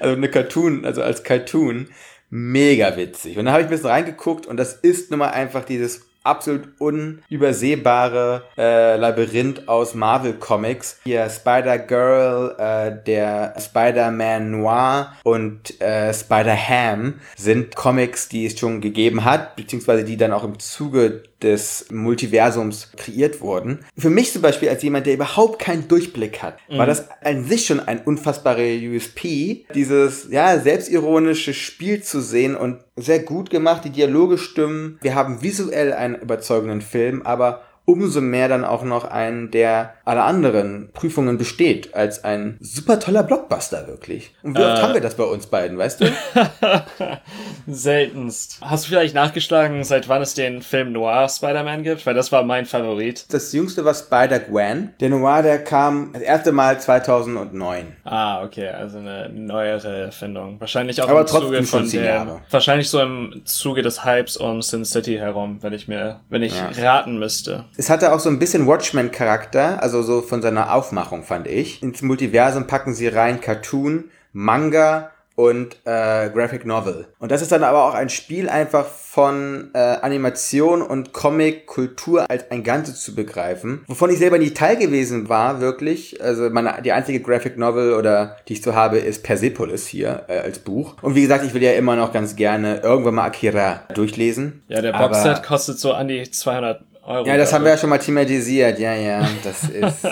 also 0.00 0.16
eine 0.16 0.30
Cartoon, 0.30 0.86
also 0.86 1.02
als 1.02 1.22
Cartoon. 1.24 1.88
Mega 2.30 2.96
witzig. 2.96 3.36
Und 3.36 3.44
da 3.44 3.52
habe 3.52 3.60
ich 3.60 3.66
ein 3.66 3.70
bisschen 3.70 3.90
reingeguckt 3.90 4.46
und 4.46 4.56
das 4.56 4.72
ist 4.72 5.10
nun 5.10 5.18
mal 5.18 5.28
einfach 5.28 5.64
dieses 5.66 6.06
absolut 6.24 6.68
unübersehbare 6.80 8.44
äh, 8.56 8.96
Labyrinth 8.96 9.68
aus 9.68 9.94
Marvel 9.94 10.34
Comics. 10.34 11.00
Hier 11.04 11.28
Spider-Girl, 11.28 12.56
äh, 12.58 13.04
der 13.04 13.54
Spider-Man 13.58 14.50
Noir 14.50 15.12
und 15.22 15.80
äh, 15.80 16.12
Spider-Ham 16.12 17.20
sind 17.36 17.76
Comics, 17.76 18.28
die 18.28 18.46
es 18.46 18.58
schon 18.58 18.80
gegeben 18.80 19.24
hat, 19.24 19.54
beziehungsweise 19.56 20.04
die 20.04 20.16
dann 20.16 20.32
auch 20.32 20.44
im 20.44 20.58
Zuge 20.58 21.22
des 21.44 21.86
Multiversums 21.90 22.90
kreiert 22.96 23.40
wurden. 23.40 23.80
Für 23.96 24.10
mich 24.10 24.32
zum 24.32 24.42
Beispiel 24.42 24.68
als 24.70 24.82
jemand, 24.82 25.06
der 25.06 25.14
überhaupt 25.14 25.60
keinen 25.60 25.86
Durchblick 25.86 26.42
hat, 26.42 26.58
war 26.68 26.86
das 26.86 27.06
an 27.22 27.44
sich 27.44 27.66
schon 27.66 27.80
ein 27.80 28.00
unfassbarer 28.00 28.62
USP, 28.62 29.66
dieses 29.74 30.28
ja 30.30 30.58
selbstironische 30.58 31.54
Spiel 31.54 32.02
zu 32.02 32.20
sehen 32.20 32.56
und 32.56 32.78
sehr 32.96 33.20
gut 33.20 33.50
gemacht, 33.50 33.84
die 33.84 33.90
Dialoge 33.90 34.38
stimmen. 34.38 34.98
Wir 35.02 35.14
haben 35.14 35.42
visuell 35.42 35.92
einen 35.92 36.14
überzeugenden 36.16 36.80
Film, 36.80 37.22
aber 37.22 37.62
umso 37.86 38.20
mehr 38.22 38.48
dann 38.48 38.64
auch 38.64 38.82
noch 38.82 39.04
einen, 39.04 39.50
der 39.50 39.94
alle 40.06 40.22
anderen 40.22 40.88
Prüfungen 40.94 41.36
besteht, 41.38 41.94
als 41.94 42.24
ein 42.24 42.56
super 42.60 42.98
toller 42.98 43.22
Blockbuster 43.22 43.86
wirklich. 43.86 44.34
Und 44.42 44.56
wie 44.56 44.62
oft 44.62 44.78
Äh. 44.78 44.82
haben 44.82 44.94
wir 44.94 45.00
das 45.02 45.14
bei 45.16 45.24
uns 45.24 45.46
beiden, 45.46 45.76
weißt 45.76 46.00
du? 46.00 46.06
Seltenst. 47.66 48.58
Hast 48.60 48.84
du 48.84 48.88
vielleicht 48.88 49.14
nachgeschlagen, 49.14 49.84
seit 49.84 50.08
wann 50.08 50.22
es 50.22 50.34
den 50.34 50.62
Film 50.62 50.92
Noir 50.92 51.28
Spider-Man 51.28 51.82
gibt? 51.82 52.06
Weil 52.06 52.14
das 52.14 52.32
war 52.32 52.42
mein 52.42 52.66
Favorit. 52.66 53.26
Das 53.30 53.52
jüngste 53.52 53.84
war 53.84 53.94
Spider-Gwen. 53.94 54.94
Der 55.00 55.10
Noir, 55.10 55.42
der 55.42 55.62
kam 55.62 56.10
das 56.12 56.22
erste 56.22 56.52
Mal 56.52 56.80
2009. 56.80 57.96
Ah, 58.04 58.42
okay, 58.44 58.68
also 58.68 58.98
eine 58.98 59.28
neuere 59.30 60.04
Erfindung. 60.06 60.60
Wahrscheinlich 60.60 61.00
auch 61.02 61.08
Aber 61.08 61.20
im 61.20 61.26
trotzdem 61.26 61.48
Zuge 61.48 61.56
schon 61.66 61.80
von 61.80 61.86
zehn 61.88 62.02
der, 62.02 62.14
Jahre. 62.14 62.40
wahrscheinlich 62.50 62.88
so 62.90 63.00
im 63.00 63.42
Zuge 63.44 63.82
des 63.82 64.04
Hypes 64.04 64.36
um 64.36 64.62
Sin 64.62 64.84
City 64.84 65.16
herum, 65.16 65.58
wenn 65.62 65.72
ich 65.72 65.88
mir, 65.88 66.20
wenn 66.28 66.42
ich 66.42 66.54
Ja. 66.54 66.70
raten 66.94 67.18
müsste. 67.18 67.64
Es 67.76 67.90
hatte 67.90 68.12
auch 68.12 68.20
so 68.20 68.28
ein 68.28 68.38
bisschen 68.38 68.66
Watchmen-Charakter, 68.66 69.82
also 69.82 70.02
so 70.02 70.22
von 70.22 70.42
seiner 70.42 70.72
Aufmachung, 70.74 71.24
fand 71.24 71.48
ich. 71.48 71.82
Ins 71.82 72.02
Multiversum 72.02 72.68
packen 72.68 72.94
sie 72.94 73.08
rein 73.08 73.40
Cartoon, 73.40 74.10
Manga 74.32 75.10
und 75.34 75.74
äh, 75.84 76.30
Graphic 76.30 76.64
Novel. 76.64 77.08
Und 77.18 77.32
das 77.32 77.42
ist 77.42 77.50
dann 77.50 77.64
aber 77.64 77.84
auch 77.84 77.94
ein 77.94 78.08
Spiel 78.08 78.48
einfach 78.48 78.86
von 78.86 79.70
äh, 79.74 79.78
Animation 79.78 80.82
und 80.82 81.12
Comic, 81.12 81.66
Kultur 81.66 82.30
als 82.30 82.48
ein 82.52 82.62
Ganzes 82.62 83.02
zu 83.02 83.16
begreifen, 83.16 83.84
wovon 83.88 84.10
ich 84.10 84.18
selber 84.18 84.38
nie 84.38 84.50
Teil 84.50 84.76
gewesen 84.76 85.28
war, 85.28 85.60
wirklich. 85.60 86.22
Also 86.22 86.48
meine, 86.50 86.80
die 86.84 86.92
einzige 86.92 87.20
Graphic 87.20 87.58
Novel 87.58 87.94
oder 87.94 88.36
die 88.46 88.52
ich 88.52 88.62
so 88.62 88.76
habe, 88.76 88.98
ist 88.98 89.24
Persepolis 89.24 89.86
hier 89.88 90.24
äh, 90.28 90.38
als 90.38 90.60
Buch. 90.60 90.94
Und 91.02 91.16
wie 91.16 91.22
gesagt, 91.22 91.44
ich 91.44 91.54
will 91.54 91.62
ja 91.62 91.72
immer 91.72 91.96
noch 91.96 92.12
ganz 92.12 92.36
gerne 92.36 92.80
irgendwann 92.84 93.16
mal 93.16 93.24
Akira 93.24 93.82
durchlesen. 93.92 94.62
Ja, 94.68 94.80
der 94.80 94.92
Boxset 94.92 95.42
kostet 95.42 95.80
so 95.80 95.92
an 95.92 96.06
die 96.06 96.30
200 96.30 96.80
Euro. 97.06 97.26
Ja, 97.26 97.36
das 97.36 97.52
haben 97.52 97.64
wir 97.64 97.72
ja 97.72 97.78
schon 97.78 97.90
mal 97.90 97.98
thematisiert. 97.98 98.78
Ja, 98.78 98.94
ja, 98.94 99.28
das 99.42 99.64
ist 99.68 100.06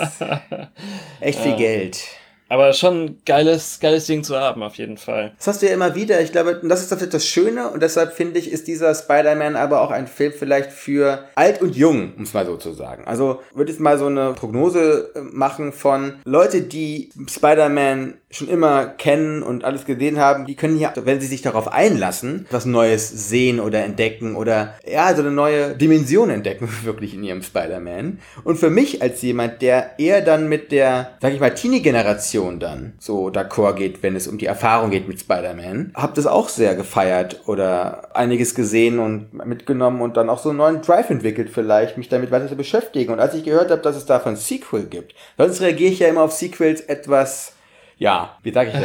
echt 1.19 1.39
viel 1.39 1.55
Geld. 1.55 1.95
ich. 1.97 2.19
Aber 2.53 2.71
schon 2.73 3.05
ein 3.05 3.21
geiles, 3.25 3.79
geiles 3.79 4.05
Ding 4.05 4.23
zu 4.23 4.37
haben, 4.37 4.61
auf 4.61 4.75
jeden 4.75 4.97
Fall. 4.97 5.31
Das 5.37 5.47
hast 5.47 5.63
du 5.63 5.65
ja 5.65 5.73
immer 5.73 5.95
wieder. 5.95 6.21
Ich 6.21 6.31
glaube, 6.31 6.59
und 6.59 6.69
das 6.69 6.81
ist 6.81 6.91
das, 6.91 7.09
das 7.09 7.27
Schöne 7.27 7.69
und 7.69 7.81
deshalb 7.81 8.13
finde 8.13 8.37
ich, 8.37 8.51
ist 8.51 8.67
dieser 8.67 8.93
Spider-Man 8.93 9.55
aber 9.55 9.81
auch 9.81 9.89
ein 9.89 10.05
Film 10.05 10.33
vielleicht 10.37 10.71
für 10.71 11.23
alt 11.33 11.63
und 11.63 11.75
jung, 11.75 12.13
um 12.15 12.23
es 12.23 12.33
mal 12.35 12.45
so 12.45 12.57
zu 12.57 12.73
sagen. 12.73 13.05
Also 13.07 13.41
würde 13.55 13.71
ich 13.71 13.79
mal 13.79 13.97
so 13.97 14.05
eine 14.05 14.33
Prognose 14.33 15.13
äh, 15.15 15.21
machen 15.21 15.73
von 15.73 16.19
Leute, 16.25 16.61
die 16.61 17.09
Spider-Man 17.27 18.19
schon 18.33 18.49
immer 18.49 18.87
kennen 18.87 19.43
und 19.43 19.63
alles 19.63 19.85
gesehen 19.85 20.19
haben, 20.19 20.45
die 20.45 20.55
können 20.55 20.75
hier, 20.75 20.91
wenn 20.95 21.21
sie 21.21 21.27
sich 21.27 21.41
darauf 21.41 21.71
einlassen, 21.71 22.47
was 22.49 22.65
Neues 22.65 23.09
sehen 23.29 23.59
oder 23.59 23.83
entdecken 23.83 24.35
oder 24.35 24.73
ja, 24.89 25.13
so 25.15 25.21
eine 25.21 25.31
neue 25.31 25.75
Dimension 25.75 26.29
entdecken, 26.29 26.67
wirklich 26.83 27.13
in 27.13 27.23
ihrem 27.23 27.43
Spider-Man. 27.43 28.19
Und 28.43 28.57
für 28.57 28.69
mich 28.69 29.01
als 29.01 29.21
jemand, 29.21 29.61
der 29.61 29.99
eher 29.99 30.21
dann 30.21 30.49
mit 30.49 30.71
der, 30.71 31.11
sag 31.21 31.33
ich 31.33 31.39
mal, 31.39 31.53
Teenie-Generation 31.53 32.59
dann 32.59 32.93
so 32.99 33.27
d'accord 33.27 33.75
geht, 33.75 34.01
wenn 34.01 34.15
es 34.15 34.27
um 34.27 34.37
die 34.37 34.47
Erfahrung 34.47 34.89
geht 34.89 35.07
mit 35.07 35.19
Spider-Man, 35.19 35.93
hab 35.93 36.15
das 36.15 36.25
auch 36.25 36.49
sehr 36.49 36.75
gefeiert 36.75 37.41
oder 37.45 38.15
einiges 38.15 38.55
gesehen 38.55 38.99
und 38.99 39.33
mitgenommen 39.45 40.01
und 40.01 40.17
dann 40.17 40.29
auch 40.29 40.39
so 40.39 40.49
einen 40.49 40.57
neuen 40.57 40.81
Drive 40.81 41.09
entwickelt 41.09 41.51
vielleicht, 41.51 41.97
mich 41.97 42.09
damit 42.09 42.31
weiter 42.31 42.47
zu 42.47 42.55
beschäftigen. 42.55 43.13
Und 43.13 43.19
als 43.19 43.35
ich 43.35 43.43
gehört 43.43 43.69
habe, 43.69 43.81
dass 43.81 43.95
es 43.95 44.05
davon 44.05 44.35
Sequel 44.35 44.85
gibt, 44.85 45.13
sonst 45.37 45.61
reagiere 45.61 45.91
ich 45.91 45.99
ja 45.99 46.07
immer 46.07 46.23
auf 46.23 46.31
Sequels 46.31 46.81
etwas 46.81 47.53
ja, 47.97 48.37
wie 48.43 48.51
sage 48.51 48.71
ich 48.71 48.79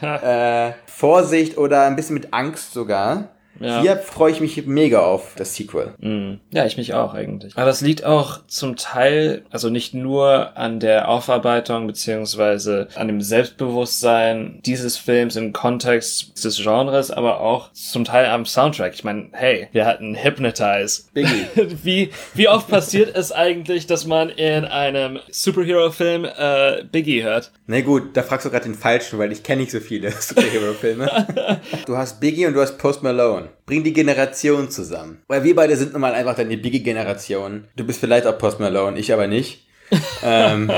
das? 0.00 0.22
äh, 0.22 0.72
Vorsicht 0.86 1.58
oder 1.58 1.86
ein 1.86 1.96
bisschen 1.96 2.14
mit 2.14 2.32
Angst 2.32 2.72
sogar. 2.72 3.28
Ja. 3.62 3.80
Hier 3.80 3.96
freue 3.96 4.32
ich 4.32 4.40
mich 4.40 4.66
mega 4.66 5.00
auf 5.00 5.34
das 5.36 5.54
Sequel. 5.54 5.94
Mm. 5.98 6.34
Ja, 6.52 6.66
ich 6.66 6.76
mich 6.76 6.94
auch 6.94 7.14
eigentlich. 7.14 7.56
Aber 7.56 7.66
das 7.66 7.80
liegt 7.80 8.04
auch 8.04 8.46
zum 8.46 8.76
Teil, 8.76 9.44
also 9.50 9.70
nicht 9.70 9.94
nur 9.94 10.56
an 10.56 10.80
der 10.80 11.08
Aufarbeitung 11.08 11.86
beziehungsweise 11.86 12.88
an 12.94 13.06
dem 13.06 13.20
Selbstbewusstsein 13.20 14.60
dieses 14.64 14.96
Films 14.96 15.36
im 15.36 15.52
Kontext 15.52 16.44
des 16.44 16.56
Genres, 16.62 17.10
aber 17.10 17.40
auch 17.40 17.72
zum 17.72 18.04
Teil 18.04 18.26
am 18.26 18.46
Soundtrack. 18.46 18.94
Ich 18.94 19.04
meine, 19.04 19.28
hey, 19.32 19.68
wir 19.72 19.86
hatten 19.86 20.14
Hypnotize. 20.14 21.04
Biggie. 21.12 21.46
wie, 21.82 22.10
wie 22.34 22.48
oft 22.48 22.68
passiert 22.68 23.14
es 23.16 23.32
eigentlich, 23.32 23.86
dass 23.86 24.06
man 24.06 24.30
in 24.30 24.64
einem 24.64 25.18
Superhero-Film 25.30 26.24
äh, 26.24 26.84
Biggie 26.90 27.22
hört? 27.22 27.52
Na 27.66 27.80
gut, 27.80 28.16
da 28.16 28.22
fragst 28.22 28.46
du 28.46 28.50
gerade 28.50 28.64
den 28.64 28.74
Falschen, 28.74 29.18
weil 29.18 29.32
ich 29.32 29.42
kenne 29.42 29.62
nicht 29.62 29.72
so 29.72 29.80
viele 29.80 30.10
Superhero-Filme. 30.20 31.60
du 31.86 31.96
hast 31.96 32.20
Biggie 32.20 32.46
und 32.46 32.54
du 32.54 32.60
hast 32.60 32.78
Post 32.78 33.02
Malone. 33.02 33.48
Bring 33.66 33.84
die 33.84 33.92
Generation 33.92 34.70
zusammen. 34.70 35.22
Weil 35.28 35.44
wir 35.44 35.54
beide 35.54 35.76
sind 35.76 35.92
nun 35.92 36.00
mal 36.00 36.14
einfach 36.14 36.34
dann 36.34 36.48
die 36.48 36.56
Biggie-Generation. 36.56 37.68
Du 37.76 37.84
bist 37.84 38.00
vielleicht 38.00 38.26
auch 38.26 38.38
Post 38.38 38.60
Malone, 38.60 38.98
ich 38.98 39.12
aber 39.12 39.26
nicht. 39.26 39.66
ähm, 40.22 40.72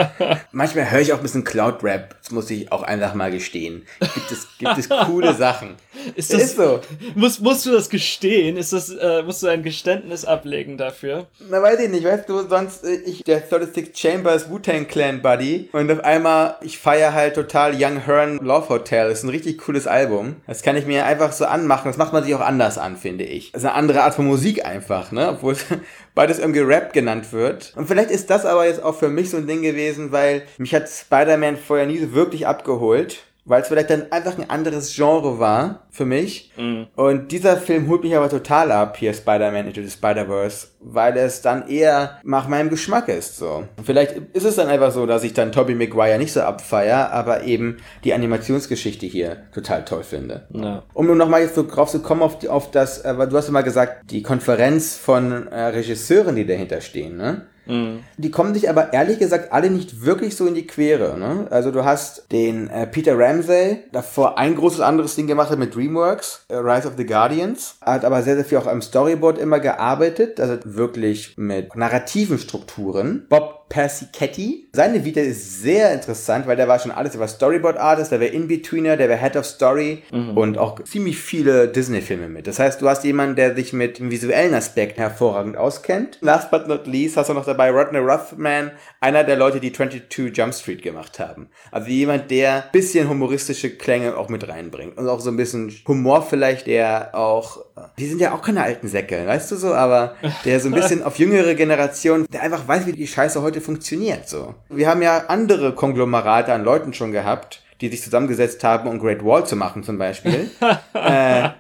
manchmal 0.53 0.91
höre 0.91 1.01
ich 1.01 1.13
auch 1.13 1.19
ein 1.19 1.23
bisschen 1.23 1.45
Cloud-Rap, 1.45 2.17
das 2.21 2.33
muss 2.33 2.51
ich 2.51 2.73
auch 2.73 2.83
einfach 2.83 3.15
mal 3.15 3.31
gestehen. 3.31 3.87
Gibt 4.01 4.33
es, 4.33 4.49
gibt 4.59 4.79
es 4.79 4.89
coole 4.89 5.35
Sachen. 5.35 5.77
Ist 6.15 6.33
das 6.33 6.43
ist 6.43 6.57
so. 6.57 6.81
Musst, 7.15 7.41
musst 7.43 7.67
du 7.67 7.73
das 7.73 7.89
gestehen? 7.89 8.57
Ist 8.57 8.73
das, 8.73 8.91
äh, 8.91 9.23
musst 9.23 9.43
du 9.43 9.49
ein 9.49 9.63
Geständnis 9.63 10.25
ablegen 10.25 10.77
dafür? 10.77 11.27
Na, 11.51 11.63
weiß 11.63 11.81
ich 11.81 11.91
nicht, 11.91 12.05
weißt 12.05 12.29
du, 12.29 12.47
sonst, 12.49 12.85
äh, 12.85 12.97
ich, 12.97 13.25
der 13.25 13.39
36 13.39 13.97
Chambers 13.97 14.51
Wu-Tang 14.51 14.87
Clan 14.87 15.23
Buddy 15.23 15.69
und 15.73 15.91
auf 15.91 16.05
einmal, 16.05 16.57
ich 16.63 16.79
feiere 16.79 17.13
halt 17.13 17.35
total 17.35 17.75
Young 17.77 18.07
Hearn 18.07 18.39
Love 18.39 18.69
Hotel. 18.69 19.09
Das 19.09 19.19
ist 19.19 19.25
ein 19.25 19.31
richtig 19.31 19.59
cooles 19.59 19.87
Album. 19.87 20.37
Das 20.47 20.63
kann 20.63 20.77
ich 20.77 20.87
mir 20.87 21.05
einfach 21.07 21.33
so 21.33 21.45
anmachen. 21.45 21.89
Das 21.89 21.97
macht 21.97 22.13
man 22.13 22.25
sich 22.25 22.35
auch 22.35 22.41
anders 22.41 22.79
an, 22.79 22.97
finde 22.97 23.25
ich. 23.25 23.53
Das 23.53 23.63
ist 23.63 23.69
eine 23.69 23.77
andere 23.77 24.03
Art 24.03 24.15
von 24.15 24.27
Musik 24.27 24.65
einfach, 24.65 25.13
ne? 25.13 25.31
Obwohl 25.31 25.57
beides 26.15 26.39
irgendwie 26.39 26.61
Rap 26.61 26.93
genannt 26.93 27.33
wird. 27.33 27.73
Und 27.77 27.87
vielleicht 27.87 28.11
ist 28.11 28.31
das 28.31 28.45
aber 28.45 28.67
jetzt 28.67 28.83
auch 28.83 28.95
für 28.95 29.09
mich 29.09 29.31
so 29.31 29.37
ein 29.37 29.47
Ding 29.47 29.63
gewesen, 29.63 30.13
weil 30.13 30.43
mich 30.59 30.75
hat 30.75 30.89
Spider-Man 30.89 31.57
vorher 31.57 31.87
nie 31.87 31.99
so 31.99 32.13
wirklich 32.13 32.47
abgeholt 32.47 33.19
weil 33.45 33.63
es 33.63 33.69
vielleicht 33.69 33.91
dann 33.91 34.11
einfach 34.11 34.39
ein 34.39 34.49
anderes 34.49 34.95
Genre 34.95 35.39
war 35.39 35.87
für 35.91 36.05
mich. 36.07 36.53
Mm. 36.57 36.85
Und 36.97 37.31
dieser 37.31 37.57
Film 37.57 37.89
holt 37.89 38.03
mich 38.03 38.17
aber 38.17 38.29
total 38.29 38.73
ab, 38.73 38.97
hier 38.97 39.13
Spider-Man 39.13 39.67
Into 39.67 39.83
the 39.83 39.91
Spider-Verse, 39.91 40.69
weil 40.81 41.17
es 41.17 41.43
dann 41.43 41.69
eher 41.69 42.19
nach 42.25 42.49
meinem 42.49 42.71
Geschmack 42.71 43.09
ist, 43.09 43.37
so. 43.37 43.65
Vielleicht 43.83 44.17
ist 44.33 44.45
es 44.45 44.57
dann 44.57 44.69
einfach 44.69 44.93
so, 44.93 45.07
dass 45.07 45.25
ich 45.25 45.35
dann 45.35 45.53
Tobey 45.53 45.75
Maguire 45.75 46.19
nicht 46.19 46.33
so 46.33 46.41
abfeier, 46.41 47.11
aber 47.13 47.45
eben 47.45 47.79
die 48.05 48.15
Animationsgeschichte 48.15 49.07
hier 49.07 49.51
total 49.53 49.85
toll 49.85 50.05
finde. 50.05 50.47
Ja. 50.51 50.83
Um 50.95 51.07
nur 51.07 51.17
nochmal 51.17 51.43
jetzt 51.43 51.55
so 51.55 51.67
drauf 51.67 51.91
zu 51.91 52.01
kommen 52.01 52.23
auf, 52.23 52.39
die, 52.39 52.49
auf 52.49 52.71
das, 52.71 53.01
äh, 53.01 53.15
du 53.15 53.37
hast 53.37 53.47
ja 53.47 53.53
mal 53.53 53.63
gesagt, 53.63 54.11
die 54.11 54.23
Konferenz 54.23 54.97
von 54.97 55.49
äh, 55.49 55.61
Regisseuren, 55.67 56.37
die 56.37 56.47
dahinter 56.47 56.81
stehen, 56.81 57.17
ne? 57.17 57.47
Mhm. 57.67 58.01
Die 58.17 58.31
kommen 58.31 58.55
sich 58.55 58.69
aber 58.69 58.93
ehrlich 58.93 59.19
gesagt 59.19 59.53
alle 59.53 59.71
nicht 59.71 60.05
wirklich 60.05 60.37
so 60.37 60.47
in 60.47 60.55
die 60.55 60.67
Quere. 60.67 61.19
Ne? 61.19 61.47
Also 61.51 61.71
du 61.71 61.85
hast 61.85 62.31
den 62.33 62.69
äh, 62.69 62.87
Peter 62.87 63.19
Ramsey, 63.19 63.85
davor 63.93 64.39
ein 64.39 64.57
großes 64.57 64.81
anderes 64.81 65.15
Ding 65.17 65.27
gemacht 65.27 65.51
hat 65.51 65.59
mit 65.59 65.75
DreamWorks, 65.75 66.47
äh, 66.49 66.57
Rise 66.57 66.89
of 66.89 66.95
the 66.97 67.07
Guardians, 67.07 67.77
hat 67.81 68.05
aber 68.05 68.23
sehr, 68.23 68.37
sehr 68.37 68.45
viel 68.45 68.59
auch 68.59 68.67
am 68.67 68.83
Storyboard 68.83 69.39
immer 69.39 69.61
gearbeitet, 69.61 70.41
also 70.41 70.59
wirklich 70.65 71.35
mit 71.37 71.75
narrativen 71.77 72.39
Strukturen. 72.39 73.27
Bob 73.29 73.64
Persichetti. 73.69 74.69
Seine 74.73 75.05
Vita 75.05 75.21
ist 75.21 75.63
sehr 75.63 75.93
interessant, 75.93 76.47
weil 76.47 76.57
der 76.57 76.69
war 76.69 76.79
schon 76.79 76.91
alles, 76.91 77.13
der 77.13 77.21
war 77.21 77.29
Storyboard 77.29 77.77
Artist, 77.77 78.13
der 78.13 78.21
war 78.21 78.29
In-Betweener, 78.29 78.97
der 78.97 79.09
war 79.09 79.17
Head 79.17 79.37
of 79.37 79.47
Story 79.47 80.03
mhm. 80.13 80.37
und 80.37 80.59
auch 80.59 80.83
ziemlich 80.85 81.19
viele 81.19 81.69
Disney-Filme 81.69 82.29
mit. 82.29 82.47
Das 82.47 82.59
heißt, 82.59 82.81
du 82.81 82.89
hast 82.89 83.05
jemanden, 83.05 83.37
der 83.37 83.55
sich 83.55 83.73
mit 83.73 83.99
dem 83.99 84.11
visuellen 84.11 84.55
Aspekt 84.55 84.99
hervorragend 84.99 85.57
auskennt. 85.57 86.19
Last 86.21 86.51
but 86.51 86.69
not 86.69 86.87
least 86.87 87.17
hast 87.17 87.31
du 87.31 87.35
noch 87.35 87.47
dabei 87.47 87.71
Rodney 87.71 87.99
Ruthman, 87.99 88.71
einer 89.01 89.25
der 89.25 89.37
Leute, 89.37 89.61
die 89.61 89.73
22 89.73 90.37
Jump 90.37 90.55
Street 90.55 90.83
gemacht 90.83 91.19
haben. 91.19 91.49
Also 91.71 91.89
jemand, 91.89 92.31
der 92.31 92.65
bisschen 92.73 93.09
humoristische 93.09 93.71
Klänge 93.71 94.17
auch 94.17 94.29
mit 94.29 94.49
reinbringt 94.49 94.97
und 94.99 95.09
auch 95.09 95.21
so 95.21 95.31
ein 95.31 95.37
bisschen 95.37 95.75
Humor 95.87 96.23
vielleicht, 96.23 96.67
der 96.67 97.15
auch, 97.15 97.65
die 97.99 98.07
sind 98.07 98.21
ja 98.21 98.35
auch 98.35 98.43
keine 98.43 98.63
alten 98.63 98.89
Säcke, 98.89 99.27
weißt 99.27 99.51
du 99.51 99.57
so, 99.57 99.75
aber 99.75 100.17
der 100.45 100.61
so 100.61 100.69
ein 100.69 100.75
bisschen 100.75 101.03
auf 101.05 101.19
jüngere 101.19 101.55
Generation, 101.55 102.27
der 102.33 102.43
einfach 102.43 102.67
weiß, 102.67 102.87
wie 102.87 102.93
die 102.93 103.07
Scheiße 103.07 103.43
heute 103.43 103.54
funktioniert 103.61 104.29
so. 104.29 104.55
Wir 104.69 104.89
haben 104.89 105.03
ja 105.03 105.25
andere 105.29 105.75
Konglomerate 105.75 106.53
an 106.53 106.65
Leuten 106.65 106.93
schon 106.93 107.13
gehabt, 107.13 107.63
die 107.81 107.89
sich 107.89 108.03
zusammengesetzt 108.03 108.63
haben, 108.65 108.89
um 108.89 108.99
Great 108.99 109.25
Wall 109.25 109.47
zu 109.47 109.57
machen 109.57 109.83
zum 109.83 109.99
Beispiel. 109.99 110.51
äh, 110.95 111.51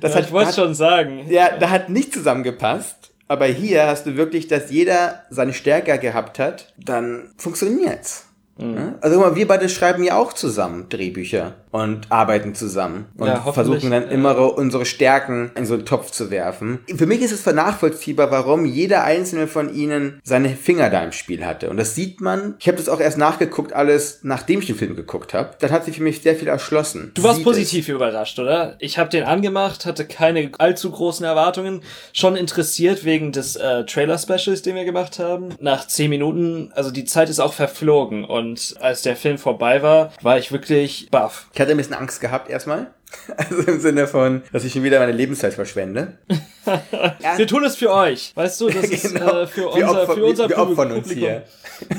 das 0.00 0.12
ja, 0.12 0.14
hat, 0.14 0.26
ich 0.26 0.32
wollte 0.32 0.52
schon 0.52 0.74
sagen. 0.74 1.26
Ja, 1.28 1.56
da 1.56 1.70
hat 1.70 1.88
nicht 1.88 2.12
zusammengepasst. 2.12 3.12
Aber 3.28 3.46
hier 3.46 3.86
hast 3.86 4.04
du 4.04 4.16
wirklich, 4.16 4.46
dass 4.46 4.70
jeder 4.70 5.22
seine 5.30 5.54
Stärke 5.54 5.98
gehabt 5.98 6.38
hat, 6.38 6.74
dann 6.76 7.30
funktioniert's. 7.38 8.26
Mhm. 8.62 8.94
Also 9.00 9.16
guck 9.16 9.30
mal, 9.30 9.36
wir 9.36 9.48
beide 9.48 9.68
schreiben 9.68 10.02
ja 10.02 10.16
auch 10.16 10.32
zusammen 10.32 10.88
Drehbücher 10.88 11.54
und 11.72 12.10
arbeiten 12.10 12.54
zusammen 12.54 13.06
und 13.16 13.26
ja, 13.26 13.40
versuchen 13.52 13.90
dann 13.90 14.08
immer 14.10 14.34
ja. 14.34 14.44
unsere 14.44 14.84
Stärken 14.84 15.50
in 15.56 15.64
so 15.64 15.74
einen 15.74 15.86
Topf 15.86 16.10
zu 16.10 16.30
werfen. 16.30 16.80
Für 16.94 17.06
mich 17.06 17.22
ist 17.22 17.32
es 17.32 17.40
vernachvollziehbar, 17.40 18.30
warum 18.30 18.66
jeder 18.66 19.04
einzelne 19.04 19.46
von 19.48 19.74
ihnen 19.74 20.20
seine 20.22 20.50
Finger 20.50 20.90
da 20.90 21.02
im 21.02 21.12
Spiel 21.12 21.44
hatte. 21.46 21.70
Und 21.70 21.78
das 21.78 21.94
sieht 21.94 22.20
man. 22.20 22.56
Ich 22.58 22.68
habe 22.68 22.76
das 22.76 22.90
auch 22.90 23.00
erst 23.00 23.16
nachgeguckt, 23.16 23.72
alles 23.72 24.20
nachdem 24.22 24.60
ich 24.60 24.66
den 24.66 24.76
Film 24.76 24.94
geguckt 24.94 25.32
habe. 25.32 25.56
Dann 25.60 25.70
hat 25.70 25.86
sich 25.86 25.96
für 25.96 26.02
mich 26.02 26.20
sehr 26.20 26.36
viel 26.36 26.48
erschlossen. 26.48 27.10
Du 27.14 27.22
warst 27.22 27.36
sieht 27.36 27.44
positiv 27.44 27.88
es. 27.88 27.94
überrascht, 27.94 28.38
oder? 28.38 28.76
Ich 28.78 28.98
habe 28.98 29.08
den 29.08 29.24
angemacht, 29.24 29.86
hatte 29.86 30.04
keine 30.04 30.50
allzu 30.58 30.90
großen 30.90 31.24
Erwartungen, 31.24 31.82
schon 32.12 32.36
interessiert 32.36 33.04
wegen 33.06 33.32
des 33.32 33.56
äh, 33.56 33.84
Trailer-Specials, 33.86 34.60
den 34.60 34.76
wir 34.76 34.84
gemacht 34.84 35.18
haben. 35.18 35.54
Nach 35.58 35.86
zehn 35.86 36.10
Minuten, 36.10 36.70
also 36.74 36.90
die 36.90 37.06
Zeit 37.06 37.30
ist 37.30 37.40
auch 37.40 37.54
verflogen 37.54 38.24
und 38.24 38.51
als 38.80 39.02
der 39.02 39.16
Film 39.16 39.38
vorbei 39.38 39.82
war, 39.82 40.12
war 40.22 40.38
ich 40.38 40.52
wirklich 40.52 41.08
baff. 41.10 41.46
Ich 41.52 41.60
hatte 41.60 41.72
ein 41.72 41.76
bisschen 41.76 41.94
Angst 41.94 42.20
gehabt 42.20 42.50
erstmal. 42.50 42.92
Also 43.36 43.62
im 43.62 43.78
Sinne 43.78 44.06
von, 44.06 44.42
dass 44.52 44.64
ich 44.64 44.72
schon 44.72 44.84
wieder 44.84 44.98
meine 44.98 45.12
Lebenszeit 45.12 45.52
verschwende. 45.52 46.18
wir 47.36 47.46
tun 47.46 47.62
es 47.62 47.76
für 47.76 47.92
euch. 47.92 48.32
Weißt 48.34 48.58
du, 48.60 48.70
das 48.70 48.84
ist 48.90 49.12
genau. 49.14 49.42
äh, 49.42 49.46
für, 49.46 49.68
unser, 49.68 49.78
wir 49.78 49.90
opfer, 49.90 50.14
für 50.14 50.24
unser 50.24 50.48
wir, 50.48 50.56
wir 50.56 50.62
opfern 50.62 50.92
uns 50.92 51.10
hier. 51.10 51.42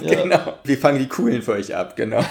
Ja. 0.01 0.23
genau. 0.23 0.57
Wir 0.63 0.77
fangen 0.77 0.97
die 0.99 1.07
Coolen 1.07 1.41
für 1.41 1.53
euch 1.53 1.75
ab, 1.75 1.95
genau. 1.95 2.23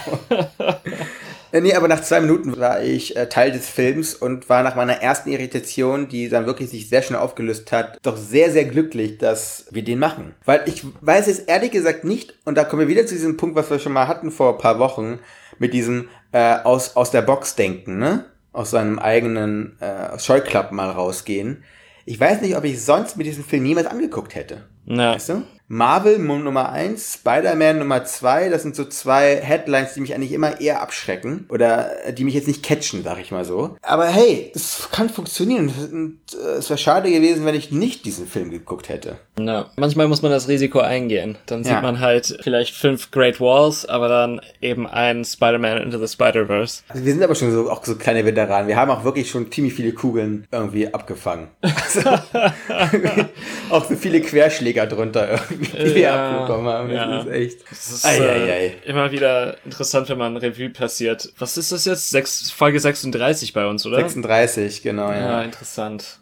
Äh, 1.52 1.60
nee, 1.60 1.74
aber 1.74 1.86
nach 1.86 2.00
zwei 2.00 2.20
Minuten 2.20 2.58
war 2.58 2.82
ich 2.82 3.14
äh, 3.14 3.28
Teil 3.28 3.52
des 3.52 3.68
Films 3.68 4.14
und 4.14 4.48
war 4.48 4.62
nach 4.62 4.74
meiner 4.74 5.02
ersten 5.02 5.30
Irritation, 5.30 6.08
die 6.08 6.28
dann 6.30 6.46
wirklich 6.46 6.70
sich 6.70 6.88
sehr 6.88 7.02
schnell 7.02 7.20
aufgelöst 7.20 7.70
hat, 7.72 7.98
doch 8.02 8.16
sehr, 8.16 8.50
sehr 8.50 8.64
glücklich, 8.64 9.18
dass 9.18 9.66
wir 9.70 9.84
den 9.84 9.98
machen. 9.98 10.34
Weil 10.46 10.62
ich 10.66 10.82
weiß 11.02 11.28
es 11.28 11.40
ehrlich 11.40 11.70
gesagt 11.70 12.04
nicht, 12.04 12.34
und 12.46 12.56
da 12.56 12.64
kommen 12.64 12.80
wir 12.80 12.88
wieder 12.88 13.06
zu 13.06 13.14
diesem 13.14 13.36
Punkt, 13.36 13.54
was 13.54 13.70
wir 13.70 13.78
schon 13.78 13.92
mal 13.92 14.08
hatten 14.08 14.30
vor 14.30 14.54
ein 14.54 14.58
paar 14.58 14.78
Wochen, 14.78 15.18
mit 15.58 15.74
diesem 15.74 16.08
äh, 16.32 16.56
aus, 16.64 16.96
aus 16.96 17.10
der 17.10 17.22
Box 17.22 17.54
denken, 17.54 17.98
ne? 17.98 18.24
Aus 18.52 18.70
seinem 18.70 18.98
eigenen 18.98 19.80
äh, 19.80 20.18
Scheuklappen 20.18 20.76
mal 20.76 20.90
rausgehen. 20.90 21.64
Ich 22.04 22.18
weiß 22.18 22.40
nicht, 22.42 22.56
ob 22.56 22.64
ich 22.64 22.82
sonst 22.82 23.16
mit 23.16 23.26
diesem 23.26 23.44
Film 23.44 23.62
niemals 23.62 23.86
angeguckt 23.86 24.34
hätte. 24.34 24.64
Ja. 24.86 25.14
Weißt 25.14 25.30
du? 25.30 25.42
Marvel 25.72 26.18
Nummer 26.18 26.70
1, 26.70 27.14
Spider-Man 27.14 27.78
Nummer 27.78 28.04
2, 28.04 28.50
das 28.50 28.60
sind 28.60 28.76
so 28.76 28.84
zwei 28.84 29.36
Headlines, 29.36 29.94
die 29.94 30.02
mich 30.02 30.14
eigentlich 30.14 30.32
immer 30.32 30.60
eher 30.60 30.82
abschrecken 30.82 31.46
oder 31.48 32.04
äh, 32.04 32.12
die 32.12 32.24
mich 32.24 32.34
jetzt 32.34 32.46
nicht 32.46 32.62
catchen, 32.62 33.02
sag 33.02 33.18
ich 33.18 33.30
mal 33.30 33.46
so. 33.46 33.76
Aber 33.80 34.04
hey, 34.04 34.52
es 34.54 34.90
kann 34.92 35.08
funktionieren. 35.08 36.18
Äh, 36.34 36.58
es 36.58 36.68
wäre 36.68 36.76
schade 36.76 37.10
gewesen, 37.10 37.46
wenn 37.46 37.54
ich 37.54 37.72
nicht 37.72 38.04
diesen 38.04 38.26
Film 38.26 38.50
geguckt 38.50 38.90
hätte. 38.90 39.16
Ja, 39.40 39.70
manchmal 39.76 40.08
muss 40.08 40.20
man 40.20 40.30
das 40.30 40.46
Risiko 40.46 40.80
eingehen. 40.80 41.38
Dann 41.46 41.64
sieht 41.64 41.72
ja. 41.72 41.80
man 41.80 42.00
halt 42.00 42.36
vielleicht 42.42 42.74
fünf 42.74 43.10
Great 43.10 43.40
Walls, 43.40 43.86
aber 43.86 44.08
dann 44.08 44.42
eben 44.60 44.86
ein 44.86 45.24
Spider-Man 45.24 45.78
into 45.78 45.98
the 45.98 46.06
Spider-Verse. 46.06 46.82
Also 46.88 47.02
wir 47.02 47.12
sind 47.12 47.22
aber 47.22 47.34
schon 47.34 47.50
so, 47.50 47.70
auch 47.70 47.82
so 47.82 47.94
kleine 47.94 48.26
Veteranen. 48.26 48.68
Wir 48.68 48.76
haben 48.76 48.90
auch 48.90 49.04
wirklich 49.04 49.30
schon 49.30 49.50
ziemlich 49.50 49.72
viele 49.72 49.92
Kugeln 49.92 50.46
irgendwie 50.52 50.92
abgefangen. 50.92 51.48
Also, 51.82 52.10
auch 53.70 53.84
so 53.84 53.96
viele 53.96 54.20
Querschläger 54.72 54.86
drunter 54.86 55.30
irgendwie 55.30 55.76
die 55.76 55.94
wir 55.94 56.12
abbekommen 56.12 56.66
haben. 56.66 56.88
Das 56.88 56.96
ja. 56.96 57.20
ist 57.20 57.28
echt. 57.28 57.70
Das 57.70 57.90
ist 57.90 58.04
ei. 58.04 58.18
Äh, 58.18 58.72
immer 58.84 59.10
wieder 59.12 59.56
interessant, 59.64 60.08
wenn 60.08 60.18
man 60.18 60.36
Revue 60.36 60.70
passiert. 60.70 61.32
Was 61.38 61.56
ist 61.56 61.72
das 61.72 61.84
jetzt? 61.84 62.10
Sechs, 62.10 62.50
Folge 62.50 62.80
36 62.80 63.52
bei 63.52 63.66
uns, 63.66 63.86
oder? 63.86 63.96
36, 63.96 64.82
genau, 64.82 65.10
ja. 65.10 65.20
Ja, 65.20 65.42
interessant. 65.42 66.18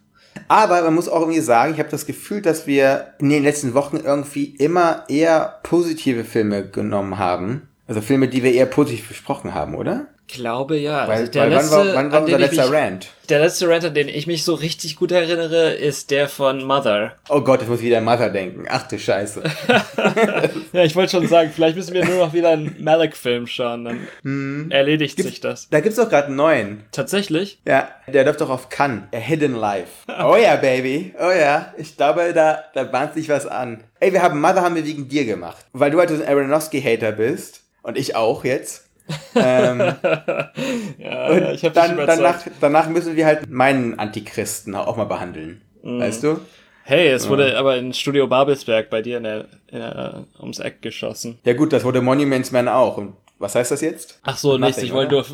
Aber 0.49 0.83
man 0.83 0.95
muss 0.95 1.09
auch 1.09 1.21
irgendwie 1.21 1.41
sagen, 1.41 1.73
ich 1.75 1.81
habe 1.81 1.91
das 1.91 2.07
Gefühl, 2.07 2.41
dass 2.41 2.67
wir 2.67 3.15
in 3.19 3.31
den 3.31 3.43
letzten 3.43 3.75
Wochen 3.75 3.97
irgendwie 3.97 4.55
immer 4.57 5.05
eher 5.09 5.59
positive 5.63 6.25
Filme 6.25 6.69
genommen 6.69 7.19
haben. 7.19 7.69
Also 7.89 8.01
Filme, 8.01 8.29
die 8.29 8.45
wir 8.45 8.53
eher 8.53 8.67
positiv 8.67 9.09
besprochen 9.09 9.55
haben, 9.55 9.75
oder? 9.75 10.07
Glaube 10.33 10.77
ja. 10.77 11.07
Weil, 11.07 11.19
also 11.19 11.33
der 11.33 11.43
weil 11.43 11.51
letzte, 11.51 11.77
wann 11.77 11.87
war, 11.87 11.95
wann 11.95 12.13
war 12.13 12.23
unser 12.23 12.39
letzter 12.39 12.71
mich, 12.71 12.73
Rant? 12.73 13.09
Der 13.29 13.41
letzte 13.41 13.69
Rant, 13.69 13.85
an 13.85 13.95
den 13.95 14.09
ich 14.09 14.27
mich 14.27 14.45
so 14.45 14.55
richtig 14.55 14.97
gut 14.97 15.13
erinnere, 15.13 15.73
ist 15.73 16.11
der 16.11 16.29
von 16.29 16.65
Mother. 16.65 17.13
Oh 17.29 17.41
Gott, 17.41 17.63
ich 17.63 17.69
muss 17.69 17.81
wieder 17.81 17.99
an 17.99 18.05
Mother 18.05 18.31
denken. 18.31 18.67
Ach 18.69 18.87
du 18.89 18.99
Scheiße. 18.99 19.43
ja, 20.73 20.85
ich 20.85 20.97
wollte 20.97 21.13
schon 21.13 21.29
sagen, 21.29 21.51
vielleicht 21.55 21.77
müssen 21.77 21.95
wir 21.95 22.05
nur 22.05 22.17
noch 22.17 22.33
wieder 22.33 22.51
einen 22.51 22.77
Malik-Film 22.83 23.47
schauen, 23.47 23.85
dann 23.85 24.09
hm. 24.23 24.71
erledigt 24.71 25.17
Gibt, 25.17 25.29
sich 25.29 25.41
das. 25.41 25.69
Da 25.71 25.81
gibt's 25.81 25.97
doch 25.97 26.09
gerade 26.09 26.27
einen 26.27 26.37
neuen. 26.37 26.85
Tatsächlich? 26.93 27.61
Ja, 27.67 27.89
der 28.09 28.25
läuft 28.25 28.41
doch 28.41 28.51
auf 28.51 28.69
Cannes. 28.69 29.05
A 29.15 29.19
Hidden 29.19 29.55
Life. 29.55 29.91
oh 30.09 30.37
ja, 30.37 30.57
Baby. 30.57 31.15
Oh 31.19 31.31
ja. 31.31 31.73
Ich 31.77 31.97
glaube, 31.97 32.33
da, 32.35 32.65
da 32.75 32.85
bahnt 32.85 33.15
sich 33.15 33.29
was 33.29 33.47
an. 33.47 33.85
Ey, 34.01 34.13
wir 34.13 34.23
haben 34.23 34.41
Mother 34.41 34.63
haben 34.63 34.75
wir 34.75 34.85
wegen 34.85 35.09
dir 35.09 35.25
gemacht. 35.25 35.65
Weil 35.73 35.91
du 35.91 35.99
halt 35.99 36.11
so 36.11 36.17
ein 36.17 36.27
Aronofsky-Hater 36.27 37.13
bist. 37.13 37.63
Und 37.83 37.97
ich 37.97 38.15
auch 38.15 38.45
jetzt 38.45 38.90
ähm, 39.35 39.79
ja, 40.99 41.53
ich 41.53 41.65
hab 41.65 41.75
dann, 41.75 41.97
danach, 41.97 42.41
danach 42.61 42.89
müssen 42.89 43.17
wir 43.17 43.27
halt 43.27 43.51
meinen 43.51 43.99
Antichristen 43.99 44.75
auch 44.75 44.97
mal 44.97 45.05
behandeln. 45.05 45.63
Mhm. 45.83 46.01
Weißt 46.01 46.23
du? 46.23 46.41
Hey, 46.85 47.09
es 47.09 47.29
wurde 47.29 47.53
ja. 47.53 47.59
aber 47.59 47.77
in 47.77 47.93
Studio 47.93 48.27
Babelsberg 48.27 48.91
bei 48.91 49.03
dir 49.03 49.19
in 49.19 49.23
der, 49.23 49.45
in 49.69 49.79
der, 49.79 50.25
ums 50.41 50.59
Eck 50.59 50.83
geschossen. 50.83 51.39
Ja 51.45 51.53
gut, 51.53 51.73
das 51.73 51.85
wurde 51.85 52.01
Monuments 52.01 52.51
Man 52.51 52.69
auch. 52.69 52.97
Und 52.97 53.13
was 53.39 53.55
heißt 53.55 53.71
das 53.71 53.81
jetzt? 53.81 54.19
Ach 54.25 54.37
so, 54.37 54.59
nichts, 54.59 54.83
ich 54.83 54.93
wollte 54.93 55.15
nur... 55.15 55.25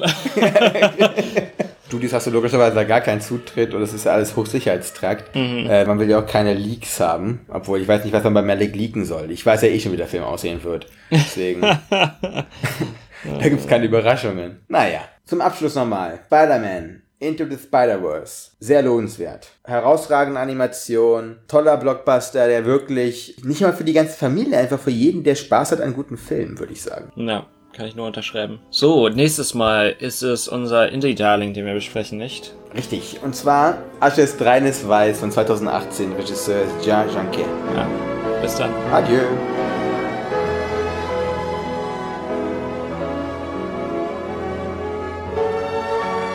Studios 1.86 2.12
hast 2.12 2.26
du 2.26 2.30
logischerweise 2.32 2.84
gar 2.84 3.00
keinen 3.00 3.20
Zutritt 3.20 3.72
und 3.72 3.80
es 3.80 3.94
ist 3.94 4.06
ja 4.06 4.12
alles 4.12 4.34
Hochsicherheitstrakt. 4.34 5.34
Mhm. 5.36 5.66
Äh, 5.70 5.84
man 5.84 5.98
will 6.00 6.10
ja 6.10 6.18
auch 6.18 6.26
keine 6.26 6.52
Leaks 6.52 6.98
haben, 6.98 7.46
obwohl 7.48 7.80
ich 7.80 7.86
weiß 7.86 8.04
nicht, 8.04 8.12
was 8.12 8.24
man 8.24 8.34
bei 8.34 8.42
Malik 8.42 8.74
leaken 8.74 9.04
soll. 9.04 9.30
Ich 9.30 9.46
weiß 9.46 9.62
ja 9.62 9.68
eh 9.68 9.78
schon, 9.78 9.92
wie 9.92 9.96
der 9.96 10.08
Film 10.08 10.24
aussehen 10.24 10.64
wird. 10.64 10.86
Deswegen. 11.10 11.62
da 13.24 13.48
gibt's 13.48 13.66
keine 13.66 13.86
Überraschungen. 13.86 14.60
Naja, 14.68 15.00
zum 15.24 15.40
Abschluss 15.40 15.74
nochmal. 15.74 16.20
Spider-Man. 16.26 17.02
Into 17.18 17.46
the 17.46 17.56
Spider-Verse. 17.56 18.50
Sehr 18.60 18.82
lohnenswert. 18.82 19.48
Herausragende 19.64 20.38
Animation, 20.38 21.38
toller 21.48 21.78
Blockbuster, 21.78 22.46
der 22.46 22.66
wirklich 22.66 23.36
nicht 23.42 23.62
mal 23.62 23.72
für 23.72 23.84
die 23.84 23.94
ganze 23.94 24.18
Familie, 24.18 24.58
einfach 24.58 24.78
für 24.78 24.90
jeden, 24.90 25.24
der 25.24 25.34
Spaß 25.34 25.72
hat 25.72 25.80
an 25.80 25.94
guten 25.94 26.18
Filmen, 26.18 26.58
würde 26.58 26.74
ich 26.74 26.82
sagen. 26.82 27.10
Ja, 27.16 27.46
kann 27.72 27.86
ich 27.86 27.96
nur 27.96 28.06
unterschreiben. 28.06 28.58
So, 28.70 29.08
nächstes 29.08 29.54
Mal 29.54 29.96
ist 29.98 30.22
es 30.22 30.46
unser 30.46 30.90
Indie-Darling, 30.90 31.54
den 31.54 31.64
wir 31.64 31.74
besprechen, 31.74 32.18
nicht? 32.18 32.54
Richtig. 32.74 33.18
Und 33.22 33.34
zwar 33.34 33.78
Asches 34.00 34.36
Reines 34.38 34.86
Weiß 34.86 35.20
von 35.20 35.32
2018, 35.32 36.12
Regisseur 36.12 36.64
Jean 36.82 37.08
Janquet. 37.14 37.46
Ja. 37.74 37.88
Bis 38.42 38.56
dann. 38.56 38.74
Adieu. 38.92 39.24